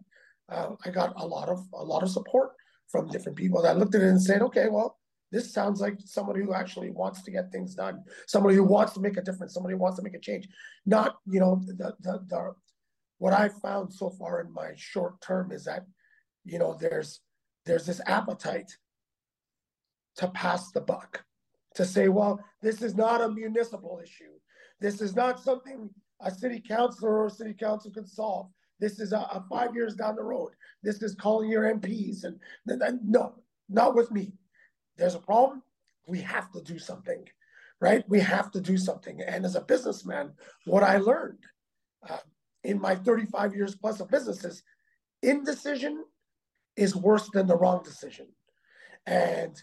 uh, 0.50 0.72
I 0.86 0.90
got 0.90 1.14
a 1.18 1.26
lot 1.26 1.50
of 1.50 1.68
a 1.74 1.84
lot 1.84 2.04
of 2.04 2.10
support 2.10 2.52
from 2.88 3.10
different 3.10 3.38
people 3.38 3.62
that 3.62 3.78
looked 3.78 3.96
at 3.96 4.02
it 4.02 4.08
and 4.08 4.22
said, 4.22 4.42
"Okay, 4.42 4.70
well, 4.70 4.98
this 5.32 5.54
sounds 5.54 5.82
like 5.82 5.98
somebody 6.06 6.42
who 6.42 6.54
actually 6.54 6.90
wants 6.90 7.22
to 7.24 7.32
get 7.32 7.52
things 7.52 7.76
done, 7.76 8.04
somebody 8.28 8.56
who 8.56 8.64
wants 8.64 8.94
to 8.94 9.02
make 9.02 9.18
a 9.18 9.22
difference, 9.22 9.54
somebody 9.54 9.74
who 9.74 9.82
wants 9.82 9.98
to 9.98 10.04
make 10.04 10.14
a 10.14 10.20
change. 10.20 10.48
Not, 10.86 11.18
you 11.26 11.40
know, 11.40 11.62
the, 11.66 11.96
the, 12.00 12.20
the 12.28 12.54
what 13.18 13.34
I 13.34 13.50
found 13.50 13.94
so 13.94 14.10
far 14.10 14.42
in 14.42 14.54
my 14.54 14.72
short 14.76 15.20
term 15.22 15.52
is 15.52 15.66
that, 15.66 15.86
you 16.46 16.60
know, 16.60 16.78
there's 16.80 17.20
there's 17.66 17.86
this 17.86 18.00
appetite 18.06 18.72
to 20.16 20.30
pass 20.30 20.72
the 20.72 20.82
buck, 20.82 21.24
to 21.76 21.84
say, 21.84 22.08
well, 22.08 22.40
this 22.62 22.82
is 22.82 22.96
not 22.96 23.22
a 23.22 23.30
municipal 23.30 24.00
issue. 24.02 24.32
This 24.80 25.02
is 25.02 25.16
not 25.16 25.40
something 25.42 25.90
a 26.22 26.32
city 26.32 26.64
councilor 26.66 27.24
or 27.24 27.30
city 27.30 27.54
council 27.54 27.92
can 27.92 28.08
solve. 28.08 28.50
This 28.80 29.00
is 29.00 29.12
a, 29.12 29.18
a 29.18 29.44
five 29.50 29.76
years 29.76 29.96
down 29.96 30.16
the 30.16 30.24
road. 30.24 30.52
This 30.84 31.02
is 31.02 31.16
calling 31.16 31.50
your 31.50 31.64
MPs 31.64 32.24
and, 32.24 32.40
and 32.68 33.00
no, 33.04 33.36
not 33.70 33.96
with 33.96 34.12
me 34.12 34.34
there's 34.98 35.16
a 35.16 35.20
problem, 35.20 35.64
we 36.08 36.22
have 36.22 36.52
to 36.52 36.62
do 36.62 36.80
something, 36.80 37.26
right? 37.80 38.04
We 38.08 38.20
have 38.20 38.52
to 38.52 38.62
do 38.62 38.78
something. 38.78 39.22
And 39.22 39.46
as 39.46 39.56
a 39.56 39.62
businessman, 39.62 40.34
what 40.66 40.84
I 40.84 40.98
learned 40.98 41.44
uh, 42.08 42.18
in 42.64 42.80
my 42.80 42.96
35 42.96 43.56
years 43.56 43.76
plus 43.76 44.00
of 44.00 44.10
businesses, 44.10 44.64
indecision 45.22 46.04
is 46.76 46.96
worse 46.96 47.30
than 47.30 47.48
the 47.48 47.58
wrong 47.58 47.84
decision. 47.84 48.28
And 49.06 49.62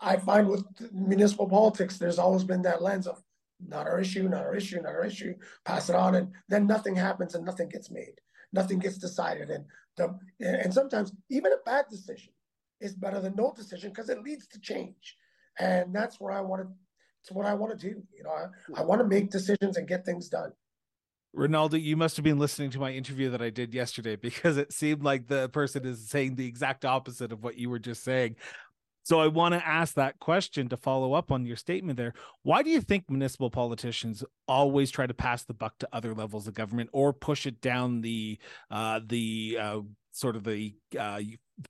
I 0.00 0.16
find 0.16 0.48
with 0.48 0.64
municipal 0.92 1.48
politics, 1.48 1.98
there's 1.98 2.18
always 2.18 2.44
been 2.44 2.62
that 2.62 2.82
lens 2.82 3.06
of 3.06 3.22
not 3.66 3.86
our 3.86 4.00
issue, 4.00 4.28
not 4.28 4.44
our 4.44 4.54
issue, 4.54 4.80
not 4.80 4.94
our 4.94 5.04
issue, 5.04 5.34
pass 5.64 5.88
it 5.88 5.96
on. 5.96 6.14
And 6.14 6.32
then 6.48 6.66
nothing 6.66 6.94
happens 6.94 7.34
and 7.34 7.44
nothing 7.44 7.68
gets 7.68 7.90
made. 7.90 8.20
Nothing 8.52 8.78
gets 8.78 8.98
decided. 8.98 9.50
And 9.50 9.64
the, 9.96 10.18
and 10.40 10.72
sometimes 10.72 11.12
even 11.28 11.52
a 11.52 11.64
bad 11.64 11.86
decision 11.90 12.32
is 12.80 12.94
better 12.94 13.20
than 13.20 13.34
no 13.36 13.52
decision 13.56 13.90
because 13.90 14.08
it 14.08 14.22
leads 14.22 14.46
to 14.48 14.60
change. 14.60 15.16
And 15.58 15.94
that's 15.94 16.20
where 16.20 16.32
I 16.32 16.40
want 16.40 16.62
to, 16.62 16.68
it's 17.22 17.32
what 17.32 17.46
I 17.46 17.54
want 17.54 17.78
to 17.78 17.88
do. 17.88 18.02
You 18.16 18.24
know, 18.24 18.30
I, 18.30 18.80
I 18.80 18.84
want 18.84 19.00
to 19.00 19.06
make 19.06 19.30
decisions 19.30 19.76
and 19.76 19.88
get 19.88 20.04
things 20.04 20.28
done. 20.28 20.52
Renaldo, 21.34 21.76
you 21.76 21.96
must 21.96 22.16
have 22.16 22.24
been 22.24 22.38
listening 22.38 22.70
to 22.70 22.78
my 22.78 22.92
interview 22.92 23.30
that 23.30 23.42
I 23.42 23.50
did 23.50 23.74
yesterday 23.74 24.16
because 24.20 24.56
it 24.56 24.72
seemed 24.72 25.02
like 25.02 25.28
the 25.28 25.48
person 25.48 25.84
is 25.84 26.08
saying 26.08 26.36
the 26.36 26.46
exact 26.46 26.84
opposite 26.84 27.32
of 27.32 27.42
what 27.42 27.58
you 27.58 27.70
were 27.70 27.78
just 27.78 28.04
saying. 28.04 28.36
So 29.08 29.20
I 29.20 29.28
want 29.28 29.54
to 29.54 29.66
ask 29.66 29.94
that 29.94 30.18
question 30.20 30.68
to 30.68 30.76
follow 30.76 31.14
up 31.14 31.32
on 31.32 31.46
your 31.46 31.56
statement 31.56 31.96
there. 31.96 32.12
Why 32.42 32.62
do 32.62 32.68
you 32.68 32.82
think 32.82 33.08
municipal 33.08 33.50
politicians 33.50 34.22
always 34.46 34.90
try 34.90 35.06
to 35.06 35.14
pass 35.14 35.44
the 35.44 35.54
buck 35.54 35.78
to 35.78 35.88
other 35.94 36.14
levels 36.14 36.46
of 36.46 36.52
government 36.52 36.90
or 36.92 37.14
push 37.14 37.46
it 37.46 37.62
down 37.62 38.02
the 38.02 38.38
uh, 38.70 39.00
the 39.06 39.56
uh, 39.58 39.80
sort 40.12 40.36
of 40.36 40.44
the 40.44 40.74
uh, 40.98 41.20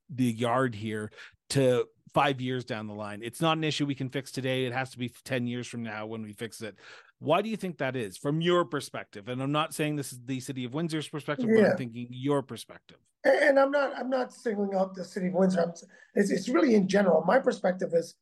the 0.08 0.24
yard 0.24 0.74
here 0.74 1.10
to 1.50 1.86
five 2.14 2.40
years 2.40 2.64
down 2.64 2.86
the 2.86 2.94
line? 2.94 3.20
It's 3.22 3.40
not 3.40 3.56
an 3.56 3.64
issue 3.64 3.86
we 3.86 3.94
can 3.94 4.08
fix 4.08 4.30
today. 4.30 4.66
It 4.66 4.72
has 4.72 4.90
to 4.90 4.98
be 4.98 5.12
ten 5.24 5.46
years 5.46 5.66
from 5.66 5.82
now 5.82 6.06
when 6.06 6.22
we 6.22 6.32
fix 6.32 6.60
it. 6.62 6.76
Why 7.20 7.42
do 7.42 7.48
you 7.48 7.56
think 7.56 7.78
that 7.78 7.96
is 7.96 8.16
from 8.16 8.40
your 8.40 8.64
perspective? 8.64 9.28
And 9.28 9.42
I'm 9.42 9.52
not 9.52 9.74
saying 9.74 9.96
this 9.96 10.12
is 10.12 10.20
the 10.24 10.40
city 10.40 10.64
of 10.64 10.72
Windsor's 10.72 11.08
perspective, 11.08 11.48
yeah. 11.48 11.62
but 11.62 11.70
I'm 11.70 11.76
thinking 11.76 12.06
your 12.10 12.42
perspective. 12.42 12.98
And 13.24 13.58
I'm 13.58 13.72
not 13.72 13.92
I'm 13.98 14.08
not 14.08 14.32
singling 14.32 14.74
out 14.76 14.94
the 14.94 15.04
city 15.04 15.26
of 15.26 15.34
Windsor. 15.34 15.60
I'm, 15.60 15.72
it's, 16.14 16.30
it's 16.30 16.48
really 16.48 16.74
in 16.74 16.86
general. 16.86 17.24
My 17.26 17.38
perspective 17.38 17.90
is 17.92 18.14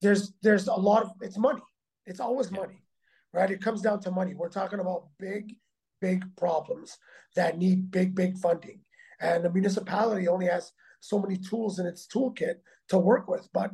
there's 0.00 0.32
there's 0.42 0.68
a 0.68 0.74
lot 0.74 1.02
of 1.02 1.10
it's 1.20 1.36
money. 1.36 1.62
It's 2.06 2.20
always 2.20 2.50
yeah. 2.50 2.60
money, 2.60 2.82
right? 3.32 3.50
It 3.50 3.60
comes 3.60 3.82
down 3.82 4.00
to 4.02 4.10
money. 4.10 4.34
We're 4.34 4.48
talking 4.48 4.78
about 4.78 5.08
big, 5.18 5.56
big 6.00 6.24
problems 6.36 6.96
that 7.34 7.58
need 7.58 7.90
big, 7.90 8.14
big 8.14 8.38
funding. 8.38 8.80
And 9.20 9.44
the 9.44 9.50
municipality 9.50 10.28
only 10.28 10.46
has 10.46 10.72
so 11.00 11.18
many 11.18 11.36
tools 11.36 11.78
in 11.78 11.86
its 11.86 12.06
toolkit 12.06 12.56
to 12.88 12.98
work 12.98 13.28
with. 13.28 13.48
But 13.52 13.72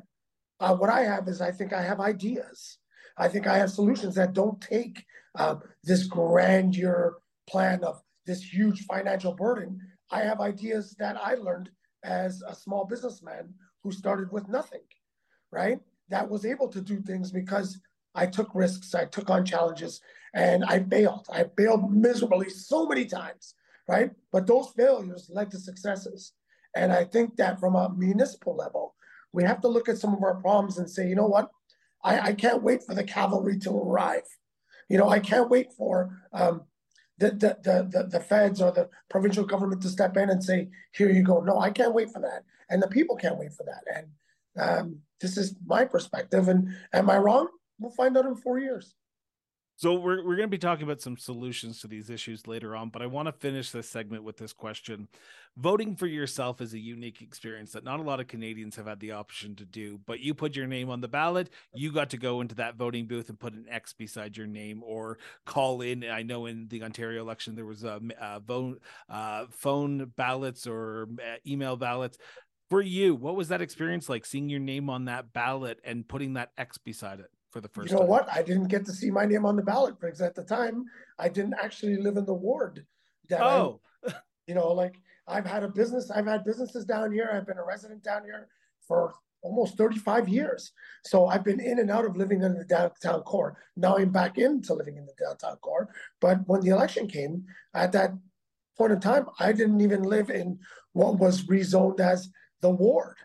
uh, 0.61 0.75
what 0.77 0.91
I 0.91 1.03
have 1.03 1.29
is 1.29 1.41
I 1.41 1.51
think 1.51 1.73
I 1.73 1.83
have 1.83 2.01
ideas 2.01 2.79
I 3.17 3.29
think 3.29 3.47
I 3.47 3.59
have 3.59 3.71
solutions 3.71 4.15
that 4.17 4.33
don't 4.33 4.61
take 4.61 5.05
um, 5.37 5.63
this 5.83 6.05
grandeur 6.05 7.19
plan 7.49 7.85
of 7.85 8.03
this 8.27 8.43
huge 8.43 8.85
financial 8.87 9.35
burden. 9.35 9.79
I 10.11 10.21
have 10.21 10.41
ideas 10.41 10.95
that 10.99 11.17
I 11.23 11.35
learned 11.35 11.71
as 12.03 12.43
a 12.47 12.55
small 12.55 12.85
businessman 12.85 13.55
who 13.83 13.93
started 13.93 14.33
with 14.33 14.49
nothing, 14.49 14.83
right? 15.51 15.79
That 16.09 16.29
was 16.29 16.45
able 16.45 16.69
to 16.69 16.81
do 16.81 17.01
things 17.01 17.31
because 17.31 17.79
I 18.15 18.27
took 18.27 18.55
risks, 18.55 18.95
I 18.95 19.07
took 19.07 19.31
on 19.31 19.45
challenges, 19.45 20.01
and 20.35 20.65
I 20.65 20.81
failed. 20.81 21.27
I 21.33 21.45
failed 21.57 21.93
miserably 21.93 22.49
so 22.49 22.87
many 22.87 23.07
times, 23.07 23.55
right? 23.89 24.11
But 24.33 24.47
those 24.47 24.73
failures 24.77 25.31
led 25.33 25.51
to 25.53 25.59
successes. 25.59 26.33
And 26.75 26.93
I 26.93 27.05
think 27.05 27.37
that 27.37 27.61
from 27.61 27.77
a 27.77 27.93
municipal 27.97 28.57
level, 28.57 28.95
we 29.33 29.45
have 29.45 29.61
to 29.63 29.69
look 29.69 29.89
at 29.89 29.99
some 29.99 30.15
of 30.15 30.23
our 30.23 30.37
problems 30.37 30.79
and 30.79 30.89
say, 30.89 31.09
you 31.09 31.15
know 31.15 31.27
what? 31.27 31.51
I, 32.03 32.21
I 32.21 32.33
can't 32.33 32.63
wait 32.63 32.83
for 32.83 32.95
the 32.95 33.05
cavalry 33.05 33.59
to 33.61 33.71
arrive. 33.71 34.23
You 34.89 34.99
know, 34.99 35.09
I 35.09 35.19
can't 35.19 35.51
wait 35.51 35.73
for 35.73 36.21
um, 36.33 36.63
the, 37.19 37.31
the, 37.31 37.89
the, 37.91 38.05
the, 38.05 38.21
feds 38.21 38.61
or 38.61 38.71
the 38.71 38.89
provincial 39.09 39.45
government 39.45 39.83
to 39.83 39.89
step 39.89 40.17
in 40.17 40.31
and 40.31 40.43
say, 40.43 40.69
here 40.93 41.11
you 41.11 41.23
go. 41.23 41.41
No, 41.41 41.59
I 41.59 41.71
can't 41.71 41.95
wait 41.95 42.11
for 42.11 42.21
that. 42.21 42.45
And 42.69 42.83
the 42.83 42.89
people 42.89 43.17
can't 43.17 43.39
wait 43.39 43.53
for 43.53 43.65
that. 43.65 43.85
And 43.97 44.07
um, 44.61 44.99
this 45.21 45.37
is 45.37 45.55
my 45.65 45.85
perspective. 45.85 46.49
And 46.49 46.69
am 46.93 47.09
I 47.09 47.19
wrong? 47.19 47.49
We'll 47.79 47.93
find 47.93 48.17
out 48.17 48.27
in 48.27 48.37
four 48.37 48.59
years. 48.59 48.95
So 49.77 49.95
we're 49.95 50.19
we're 50.25 50.37
going 50.37 50.49
to 50.49 50.49
be 50.49 50.59
talking 50.59 50.85
about 50.85 51.01
some 51.01 51.17
solutions 51.17 51.81
to 51.81 51.89
these 51.89 52.09
issues 52.09 52.47
later 52.47 52.77
on, 52.77 52.91
but 52.91 53.03
I 53.03 53.07
want 53.07 53.27
to 53.27 53.33
finish 53.33 53.73
this 53.73 53.89
segment 53.89 54.23
with 54.23 54.37
this 54.37 54.53
question. 54.53 55.09
Voting 55.57 55.97
for 55.97 56.07
yourself 56.07 56.61
is 56.61 56.75
a 56.75 56.79
unique 56.79 57.21
experience 57.21 57.73
that 57.73 57.83
not 57.83 57.99
a 57.99 58.03
lot 58.05 58.21
of 58.21 58.29
Canadians 58.29 58.77
have 58.77 58.87
had 58.87 59.01
the 59.01 59.11
option 59.11 59.57
to 59.57 59.65
do, 59.65 59.99
but 60.07 60.21
you 60.21 60.33
put 60.33 60.55
your 60.55 60.69
name 60.69 60.91
on 60.91 61.01
the 61.01 61.09
ballot, 61.09 61.51
you 61.75 61.91
got 61.91 62.11
to 62.11 62.17
go 62.17 62.41
into 62.41 62.55
that 62.55 62.77
voting 62.77 63.07
booth 63.07 63.29
and 63.29 63.39
put 63.39 63.53
an 63.53 63.67
X 63.69 63.93
beside 63.93 64.37
your 64.37 64.47
name 64.47 64.81
or 64.85 65.19
call 65.45 65.81
in. 65.81 66.05
I 66.05 66.23
know 66.23 66.47
in 66.47 66.69
the 66.69 66.85
Ontario 66.85 67.21
election 67.21 67.57
there 67.57 67.67
was 67.67 67.83
a, 67.83 68.01
a 68.21 68.41
phone 68.43 68.77
uh, 69.09 69.47
phone 69.51 70.13
ballots 70.17 70.69
or 70.69 71.09
uh, 71.19 71.37
email 71.45 71.77
ballots. 71.77 72.17
For 72.71 72.81
you, 72.81 73.17
what 73.17 73.35
was 73.35 73.49
that 73.49 73.61
experience 73.61 74.09
like 74.09 74.25
seeing 74.25 74.49
your 74.49 74.61
name 74.61 74.89
on 74.89 75.07
that 75.07 75.33
ballot 75.33 75.81
and 75.85 76.07
putting 76.07 76.35
that 76.35 76.51
X 76.57 76.79
beside 76.79 77.19
it? 77.19 77.34
For 77.55 77.61
the 77.61 77.69
first 77.69 77.91
you 77.91 77.95
know 77.95 78.01
time. 78.01 78.09
what? 78.09 78.29
I 78.33 78.43
didn't 78.43 78.67
get 78.67 78.85
to 78.87 78.93
see 78.93 79.13
my 79.13 79.25
name 79.25 79.47
on 79.47 79.55
the 79.55 79.63
ballot 79.63 79.95
because 80.01 80.21
at 80.21 80.35
the 80.35 80.43
time 80.43 80.87
i 81.21 81.29
didn't 81.29 81.55
actually 81.63 81.97
live 81.99 82.17
in 82.17 82.27
the 82.27 82.35
ward 82.35 82.85
that 83.29 83.41
oh. 83.41 83.81
I, 84.05 84.15
you 84.49 84.57
know 84.57 84.73
like 84.73 84.97
i've 85.29 85.47
had 85.47 85.63
a 85.63 85.69
business 85.69 86.11
i've 86.11 86.27
had 86.27 86.45
businesses 86.45 86.85
down 86.85 87.13
here. 87.13 87.31
I've 87.33 87.47
been 87.47 87.59
a 87.59 87.65
resident 87.65 88.03
down 88.03 88.25
here 88.25 88.49
for 88.89 89.15
almost 89.43 89.79
35 89.79 90.29
years. 90.29 90.73
So 91.05 91.27
i've 91.27 91.45
been 91.45 91.61
in 91.61 91.79
and 91.79 91.93
out 91.93 92.05
of 92.05 92.17
living 92.17 92.43
in 92.43 92.55
the 92.55 92.65
downtown 92.65 93.21
core. 93.21 93.57
Now 93.77 93.99
i'm 93.99 94.11
back 94.11 94.37
into 94.37 94.75
living 94.75 94.97
in 94.97 95.07
the 95.07 95.15
downtown 95.25 95.57
core. 95.59 95.89
But 96.21 96.39
when 96.49 96.61
the 96.61 96.71
election 96.71 97.07
came 97.07 97.45
at 97.73 97.93
that 97.93 98.11
point 98.77 98.91
in 98.91 98.99
time 98.99 99.27
i 99.39 99.53
didn't 99.53 99.81
even 99.81 100.03
live 100.03 100.29
in 100.29 100.59
what 100.93 101.21
was 101.21 101.45
rezoned 101.45 102.01
as 102.01 102.29
the 102.63 102.71
ward. 102.71 103.19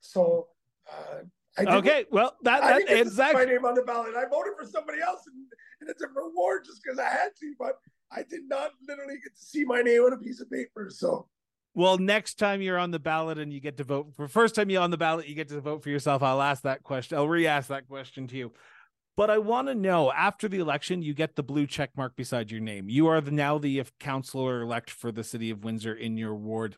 So 0.00 0.48
uh, 0.90 1.24
okay, 1.58 2.04
well, 2.10 2.36
that, 2.42 2.62
that 2.62 2.90
exactly 2.90 3.46
my 3.46 3.52
name 3.52 3.64
on 3.64 3.74
the 3.74 3.82
ballot. 3.82 4.14
I 4.16 4.26
voted 4.28 4.54
for 4.58 4.66
somebody 4.66 5.00
else 5.00 5.22
and 5.26 5.36
it's 5.80 5.90
a 5.90 6.06
different 6.06 6.34
ward 6.34 6.64
just 6.64 6.82
because 6.82 6.98
I 6.98 7.08
had 7.08 7.30
to, 7.40 7.54
but 7.58 7.78
I 8.10 8.22
did 8.22 8.48
not 8.48 8.72
literally 8.86 9.14
get 9.22 9.36
to 9.36 9.42
see 9.42 9.64
my 9.64 9.82
name 9.82 10.02
on 10.02 10.12
a 10.12 10.16
piece 10.16 10.40
of 10.40 10.50
paper. 10.50 10.88
So, 10.90 11.28
well, 11.74 11.98
next 11.98 12.38
time 12.38 12.62
you're 12.62 12.78
on 12.78 12.90
the 12.90 12.98
ballot 12.98 13.38
and 13.38 13.52
you 13.52 13.60
get 13.60 13.76
to 13.78 13.84
vote 13.84 14.14
for 14.14 14.28
first 14.28 14.54
time 14.54 14.70
you're 14.70 14.82
on 14.82 14.90
the 14.90 14.96
ballot, 14.96 15.28
you 15.28 15.34
get 15.34 15.48
to 15.48 15.60
vote 15.60 15.82
for 15.82 15.90
yourself. 15.90 16.22
I'll 16.22 16.42
ask 16.42 16.62
that 16.62 16.82
question. 16.82 17.18
I'll 17.18 17.28
re-ask 17.28 17.68
that 17.68 17.88
question 17.88 18.26
to 18.28 18.36
you. 18.36 18.52
But 19.16 19.30
I 19.30 19.38
want 19.38 19.68
to 19.68 19.74
know 19.76 20.10
after 20.10 20.48
the 20.48 20.58
election, 20.58 21.02
you 21.02 21.14
get 21.14 21.36
the 21.36 21.42
blue 21.44 21.68
check 21.68 21.90
mark 21.96 22.16
beside 22.16 22.50
your 22.50 22.60
name. 22.60 22.88
You 22.88 23.06
are 23.06 23.20
the, 23.20 23.30
now 23.30 23.58
the 23.58 23.78
if 23.78 23.96
councilor 23.98 24.62
elect 24.62 24.90
for 24.90 25.12
the 25.12 25.22
city 25.22 25.50
of 25.50 25.62
Windsor 25.62 25.94
in 25.94 26.16
your 26.16 26.34
ward 26.34 26.76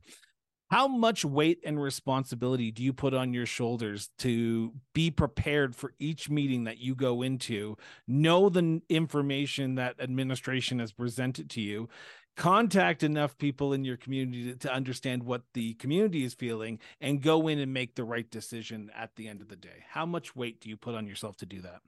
how 0.70 0.88
much 0.88 1.24
weight 1.24 1.60
and 1.64 1.80
responsibility 1.80 2.70
do 2.70 2.82
you 2.82 2.92
put 2.92 3.14
on 3.14 3.32
your 3.32 3.46
shoulders 3.46 4.10
to 4.18 4.72
be 4.94 5.10
prepared 5.10 5.76
for 5.76 5.92
each 5.98 6.28
meeting 6.28 6.64
that 6.64 6.78
you 6.78 6.94
go 6.94 7.22
into? 7.22 7.76
Know 8.08 8.48
the 8.48 8.80
information 8.88 9.76
that 9.76 10.00
administration 10.00 10.80
has 10.80 10.92
presented 10.92 11.50
to 11.50 11.60
you. 11.60 11.88
Contact 12.36 13.02
enough 13.02 13.38
people 13.38 13.72
in 13.72 13.84
your 13.84 13.96
community 13.96 14.52
to, 14.52 14.58
to, 14.58 14.72
understand 14.72 15.22
what 15.22 15.42
the 15.54 15.72
community 15.74 16.22
is 16.22 16.34
feeling 16.34 16.78
and 17.00 17.22
go 17.22 17.48
in 17.48 17.58
and 17.58 17.72
make 17.72 17.94
the 17.94 18.04
right 18.04 18.30
decision 18.30 18.90
at 18.94 19.10
the 19.16 19.26
end 19.26 19.40
of 19.40 19.48
the 19.48 19.56
day. 19.56 19.84
How 19.88 20.04
much 20.04 20.36
weight 20.36 20.60
do 20.60 20.68
you 20.68 20.76
put 20.76 20.94
on 20.94 21.06
yourself 21.06 21.36
to 21.38 21.46
do 21.46 21.62
that? 21.62 21.80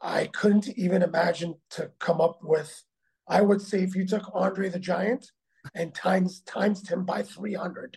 I 0.00 0.26
couldn't 0.26 0.68
even 0.78 1.02
imagine 1.02 1.54
to 1.70 1.90
come 1.98 2.20
up 2.20 2.38
with 2.42 2.84
i 3.28 3.40
would 3.40 3.62
say 3.62 3.82
if 3.82 3.94
you 3.94 4.04
took 4.06 4.28
andre 4.34 4.68
the 4.68 4.78
giant 4.78 5.30
and 5.74 5.94
times 5.94 6.40
times 6.40 6.88
him 6.88 7.04
by 7.04 7.22
300 7.22 7.96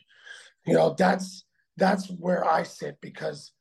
you 0.65 0.74
know 0.74 0.96
that's 0.98 1.46
that's 1.77 2.08
where 2.10 2.46
i 2.46 2.63
sit 2.63 3.00
because 3.01 3.51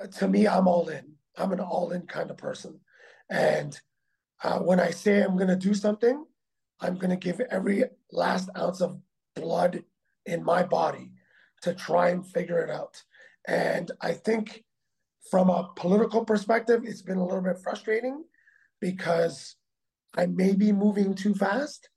uh, 0.00 0.06
to 0.06 0.28
me 0.28 0.46
i'm 0.46 0.68
all 0.68 0.88
in. 0.88 1.12
I'm 1.36 1.52
an 1.52 1.60
all 1.60 1.92
in 1.92 2.02
kind 2.02 2.30
of 2.30 2.36
person. 2.36 2.78
And 3.30 3.78
uh, 4.44 4.58
when 4.58 4.80
i 4.80 4.90
say 4.90 5.22
i'm 5.22 5.36
going 5.36 5.48
to 5.48 5.56
do 5.56 5.74
something 5.74 6.24
i'm 6.80 6.96
going 6.96 7.10
to 7.10 7.16
give 7.16 7.40
every 7.40 7.84
last 8.10 8.50
ounce 8.56 8.80
of 8.80 9.00
blood 9.34 9.82
in 10.26 10.44
my 10.44 10.62
body 10.62 11.12
to 11.62 11.74
try 11.74 12.10
and 12.10 12.26
figure 12.26 12.60
it 12.60 12.70
out. 12.70 13.02
And 13.46 13.90
i 14.00 14.12
think 14.12 14.64
from 15.30 15.48
a 15.48 15.70
political 15.76 16.24
perspective 16.24 16.82
it's 16.84 17.02
been 17.02 17.18
a 17.18 17.24
little 17.24 17.42
bit 17.42 17.58
frustrating 17.62 18.24
because 18.80 19.56
i 20.16 20.26
may 20.26 20.52
be 20.52 20.72
moving 20.72 21.14
too 21.14 21.34
fast 21.34 21.88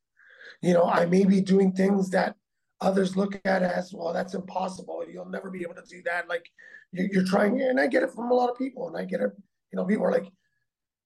you 0.61 0.73
know, 0.73 0.85
I 0.85 1.05
may 1.05 1.25
be 1.25 1.41
doing 1.41 1.71
things 1.71 2.09
that 2.11 2.35
others 2.81 3.15
look 3.15 3.39
at 3.45 3.63
as, 3.63 3.93
well, 3.93 4.13
that's 4.13 4.33
impossible. 4.33 5.03
You'll 5.07 5.29
never 5.29 5.49
be 5.49 5.61
able 5.61 5.75
to 5.75 5.83
do 5.89 6.01
that. 6.03 6.27
Like 6.27 6.49
you're, 6.91 7.07
you're 7.11 7.25
trying, 7.25 7.61
and 7.61 7.79
I 7.79 7.87
get 7.87 8.03
it 8.03 8.11
from 8.11 8.31
a 8.31 8.33
lot 8.33 8.49
of 8.49 8.57
people, 8.57 8.87
and 8.87 8.97
I 8.97 9.05
get 9.05 9.21
it. 9.21 9.31
You 9.71 9.77
know, 9.77 9.85
people 9.85 10.05
are 10.05 10.11
like, 10.11 10.27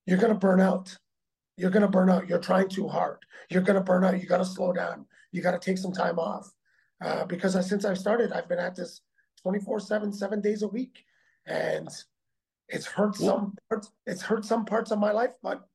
you're 0.05 0.17
gonna 0.17 0.35
burn 0.35 0.61
out. 0.61 0.95
You're 1.57 1.71
gonna 1.71 1.87
burn 1.87 2.09
out. 2.09 2.27
You're 2.27 2.39
trying 2.39 2.69
too 2.69 2.87
hard. 2.87 3.19
You're 3.49 3.61
gonna 3.61 3.83
burn 3.83 4.03
out. 4.03 4.19
You 4.19 4.27
gotta 4.27 4.45
slow 4.45 4.73
down. 4.73 5.05
You 5.31 5.41
gotta 5.41 5.59
take 5.59 5.77
some 5.77 5.93
time 5.93 6.19
off. 6.19 6.51
Uh, 7.03 7.25
because 7.25 7.55
I, 7.55 7.61
since 7.61 7.85
I've 7.85 7.97
started, 7.97 8.33
I've 8.33 8.49
been 8.49 8.59
at 8.59 8.75
this 8.75 9.01
24 9.43 9.79
7, 9.79 10.11
seven 10.11 10.41
days 10.41 10.63
a 10.63 10.67
week. 10.67 11.03
And 11.45 11.89
it's 12.67 12.85
hurt 12.85 13.15
some 13.15 13.55
parts, 13.69 13.91
it's 14.05 14.21
hurt 14.21 14.45
some 14.45 14.65
parts 14.65 14.91
of 14.91 14.99
my 14.99 15.11
life, 15.11 15.31
but 15.41 15.67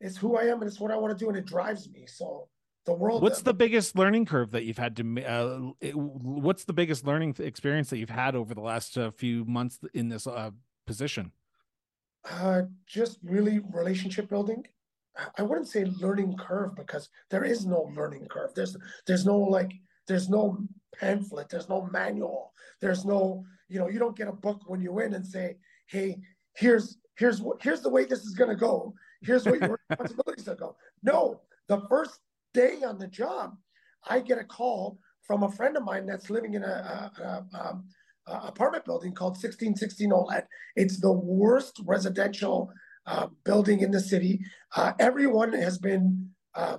it's 0.00 0.16
who 0.16 0.36
I 0.36 0.44
am 0.44 0.60
and 0.60 0.68
it's 0.70 0.80
what 0.80 0.90
I 0.90 0.96
want 0.96 1.16
to 1.16 1.24
do 1.24 1.28
and 1.28 1.38
it 1.38 1.46
drives 1.46 1.88
me. 1.88 2.06
So 2.06 2.48
the 2.86 2.92
world 2.92 3.22
what's 3.22 3.42
the 3.42 3.52
biggest 3.52 3.96
learning 3.96 4.24
curve 4.24 4.52
that 4.52 4.64
you've 4.64 4.78
had 4.78 4.96
to 4.96 5.24
uh, 5.24 5.90
what's 5.94 6.64
the 6.64 6.72
biggest 6.72 7.04
learning 7.04 7.34
experience 7.38 7.90
that 7.90 7.98
you've 7.98 8.08
had 8.08 8.34
over 8.34 8.54
the 8.54 8.60
last 8.60 8.96
uh, 8.96 9.10
few 9.10 9.44
months 9.44 9.78
in 9.92 10.08
this 10.08 10.26
uh, 10.26 10.50
position 10.86 11.30
Uh, 12.28 12.62
just 12.86 13.18
really 13.22 13.60
relationship 13.72 14.28
building. 14.28 14.66
I 15.38 15.42
wouldn't 15.42 15.68
say 15.68 15.84
learning 15.84 16.36
curve 16.36 16.74
because 16.74 17.08
there 17.30 17.44
is 17.44 17.64
no 17.64 17.90
learning 17.94 18.26
curve. 18.28 18.50
There's 18.54 18.76
there's 19.06 19.24
no 19.24 19.38
like 19.38 19.72
there's 20.08 20.28
no 20.28 20.58
pamphlet. 20.98 21.48
There's 21.48 21.68
no 21.68 21.88
manual. 21.92 22.52
There's 22.80 23.04
no 23.04 23.44
you 23.68 23.78
know 23.78 23.88
you 23.88 23.98
don't 23.98 24.16
get 24.16 24.28
a 24.28 24.32
book 24.32 24.62
when 24.66 24.80
you 24.80 24.92
win 24.92 25.14
and 25.14 25.26
say 25.26 25.56
hey 25.86 26.18
here's 26.54 26.98
here's 27.14 27.40
what 27.40 27.62
here's 27.62 27.80
the 27.80 27.88
way 27.88 28.04
this 28.04 28.24
is 28.24 28.34
going 28.34 28.50
to 28.50 28.56
go. 28.56 28.94
Here's 29.22 29.44
what 29.46 29.60
your 29.60 29.78
responsibilities 29.88 30.48
are 30.48 30.56
go. 30.56 30.76
No, 31.02 31.40
the 31.68 31.80
first 31.88 32.20
day 32.56 32.82
on 32.82 32.98
the 32.98 33.06
job, 33.06 33.56
I 34.08 34.20
get 34.20 34.38
a 34.38 34.44
call 34.44 34.98
from 35.26 35.42
a 35.42 35.50
friend 35.50 35.76
of 35.76 35.84
mine 35.84 36.06
that's 36.06 36.30
living 36.30 36.54
in 36.54 36.64
a, 36.64 36.66
a, 36.66 37.22
a, 37.22 37.60
um, 37.60 37.84
a 38.26 38.48
apartment 38.48 38.84
building 38.84 39.12
called 39.12 39.32
1616 39.32 40.10
Ouellette. 40.10 40.46
It's 40.74 40.98
the 41.00 41.12
worst 41.12 41.80
residential 41.84 42.72
uh, 43.06 43.26
building 43.44 43.80
in 43.80 43.90
the 43.90 44.00
city. 44.00 44.40
Uh, 44.74 44.92
everyone 44.98 45.52
has 45.52 45.78
been 45.78 46.30
uh, 46.54 46.78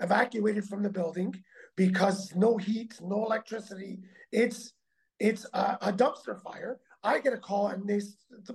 evacuated 0.00 0.64
from 0.64 0.82
the 0.82 0.90
building 0.90 1.34
because 1.76 2.32
no 2.34 2.56
heat, 2.56 2.98
no 3.02 3.24
electricity. 3.24 3.98
It's 4.32 4.72
it's 5.18 5.44
a, 5.52 5.92
dumpster 5.92 6.40
fire. 6.42 6.80
I 7.02 7.20
get 7.20 7.34
a 7.34 7.38
call 7.38 7.68
and 7.68 7.86
they, 7.86 8.00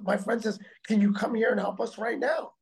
my 0.01 0.17
friend 0.17 0.41
says, 0.41 0.57
"Can 0.87 0.99
you 0.99 1.13
come 1.13 1.35
here 1.35 1.51
and 1.51 1.59
help 1.59 1.79
us 1.79 1.99
right 1.99 2.17
now?" 2.17 2.53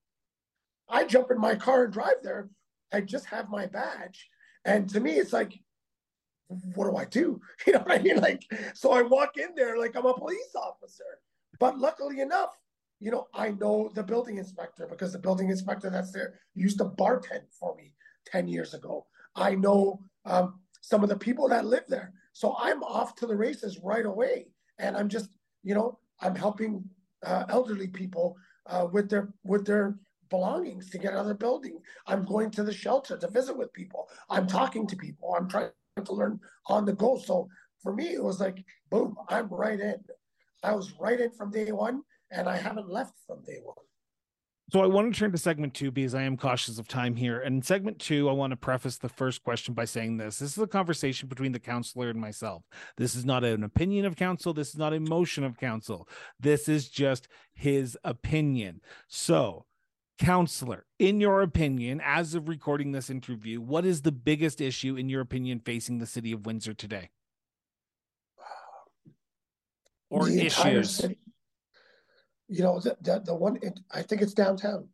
I 0.90 1.06
jump 1.06 1.32
in 1.32 1.40
my 1.40 1.56
car 1.56 1.86
and 1.86 1.94
drive 1.94 2.20
there. 2.22 2.50
I 2.94 3.02
just 3.02 3.26
have 3.26 3.50
my 3.50 3.66
badge, 3.66 4.30
and 4.66 4.90
to 4.92 5.00
me, 5.00 5.14
it's 5.14 5.34
like, 5.34 5.60
what 6.76 6.90
do 6.90 6.96
I 6.98 7.06
do? 7.06 7.42
You 7.68 7.74
know 7.74 7.80
what 7.80 8.00
I 8.00 8.02
mean? 8.02 8.18
Like, 8.18 8.44
so 8.74 8.92
I 8.92 9.02
walk 9.02 9.38
in 9.38 9.56
there 9.56 9.78
like 9.78 9.96
I'm 9.96 10.06
a 10.06 10.14
police 10.14 10.56
officer. 10.56 11.04
But 11.60 11.80
luckily 11.80 12.20
enough, 12.20 12.52
you 13.00 13.12
know, 13.12 13.28
I 13.34 13.52
know 13.52 13.92
the 13.96 14.04
building 14.04 14.38
inspector 14.38 14.88
because 14.88 15.14
the 15.14 15.20
building 15.20 15.50
inspector 15.50 15.90
that's 15.90 16.12
there 16.12 16.40
used 16.56 16.78
to 16.80 16.86
bartend 16.86 17.44
for 17.60 17.76
me 17.76 17.94
10 18.28 18.48
years 18.48 18.74
ago. 18.74 19.06
I 19.36 19.56
know 19.56 20.02
um, 20.26 20.60
some 20.82 21.04
of 21.04 21.10
the 21.10 21.18
people 21.18 21.48
that 21.50 21.66
live 21.66 21.84
there. 21.88 22.14
So 22.34 22.56
I'm 22.60 22.84
off 22.84 23.16
to 23.16 23.28
the 23.28 23.36
races 23.36 23.80
right 23.84 24.06
away. 24.06 24.48
And 24.80 24.98
I'm 24.98 25.10
just, 25.10 25.30
you 25.64 25.74
know, 25.76 26.00
I'm 26.22 26.36
helping 26.36 26.84
uh, 27.26 27.46
elderly 27.50 27.88
people 27.88 28.36
uh, 28.68 28.88
with 28.92 29.10
their 29.10 29.34
with 29.44 29.66
their 29.66 29.98
belongings 30.34 30.90
to 30.90 30.98
get 30.98 31.14
out 31.14 31.20
of 31.20 31.28
the 31.28 31.36
building. 31.36 31.78
I'm 32.08 32.26
going 32.26 32.50
to 32.52 32.64
the 32.64 32.74
shelter 32.74 33.16
to 33.20 33.30
visit 33.30 33.56
with 33.56 33.72
people. 33.72 34.10
I'm 34.32 34.48
talking 34.48 34.88
to 34.88 34.96
people. 34.96 35.36
I'm 35.38 35.48
trying 35.48 35.70
to 36.04 36.14
learn 36.14 36.40
on 36.66 36.86
the 36.86 36.94
go. 36.94 37.20
So 37.20 37.48
for 37.84 37.94
me, 37.94 38.08
it 38.16 38.24
was 38.24 38.40
like, 38.40 38.66
boom, 38.90 39.16
I'm 39.30 39.48
right 39.48 39.80
in. 39.80 39.98
I 40.64 40.74
was 40.74 40.92
right 41.00 41.20
in 41.20 41.30
from 41.30 41.52
day 41.52 41.72
one 41.72 42.02
and 42.32 42.50
I 42.50 42.58
haven't 42.58 42.90
left 42.90 43.14
from 43.28 43.44
day 43.44 43.60
one. 43.64 43.76
So 44.72 44.82
I 44.82 44.88
want 44.88 45.14
to 45.14 45.20
turn 45.20 45.32
to 45.32 45.38
segment 45.38 45.76
two 45.76 45.92
because 45.92 46.16
I 46.16 46.24
am 46.24 46.36
cautious 46.36 46.80
of 46.80 46.88
time 46.88 47.16
here. 47.16 47.42
And 47.42 47.58
in 47.58 47.62
segment 47.62 48.00
two, 48.00 48.28
I 48.28 48.32
want 48.32 48.50
to 48.52 48.58
preface 48.58 48.98
the 48.98 49.10
first 49.10 49.44
question 49.44 49.76
by 49.76 49.86
saying 49.86 50.18
this. 50.18 50.40
This 50.40 50.58
is 50.58 50.64
a 50.64 50.66
conversation 50.66 51.30
between 51.30 51.52
the 51.52 51.60
counselor 51.60 52.10
and 52.10 52.20
myself. 52.20 52.64
This 52.98 53.14
is 53.14 53.24
not 53.24 53.44
an 53.44 53.64
opinion 53.64 54.06
of 54.06 54.16
counsel. 54.16 54.52
This 54.52 54.70
is 54.70 54.78
not 54.78 54.94
a 54.94 55.00
motion 55.00 55.44
of 55.44 55.60
counsel. 55.60 56.10
This 56.40 56.68
is 56.68 56.90
just 56.90 57.28
his 57.54 57.96
opinion. 58.04 58.82
So, 59.08 59.66
counselor, 60.20 60.86
in 61.00 61.20
your 61.20 61.42
opinion, 61.42 62.02
as 62.04 62.36
of 62.36 62.48
recording 62.48 62.92
this 62.92 63.10
interview, 63.10 63.60
what 63.62 63.86
is 63.86 64.02
the 64.02 64.12
biggest 64.12 64.62
issue, 64.62 64.96
in 64.96 65.10
your 65.10 65.22
opinion, 65.22 65.60
facing 65.60 66.00
the 66.00 66.06
city 66.06 66.32
of 66.32 66.46
Windsor 66.46 66.74
today? 66.74 67.10
Or 70.10 70.26
the 70.26 70.46
issues? 70.46 70.92
City 70.92 71.18
you 72.54 72.62
know, 72.62 72.80
the, 72.80 72.96
the, 73.02 73.20
the 73.26 73.34
one, 73.34 73.58
it, 73.64 73.80
I 73.92 74.04
think 74.04 74.22
it's 74.22 74.34
downtown. 74.34 74.88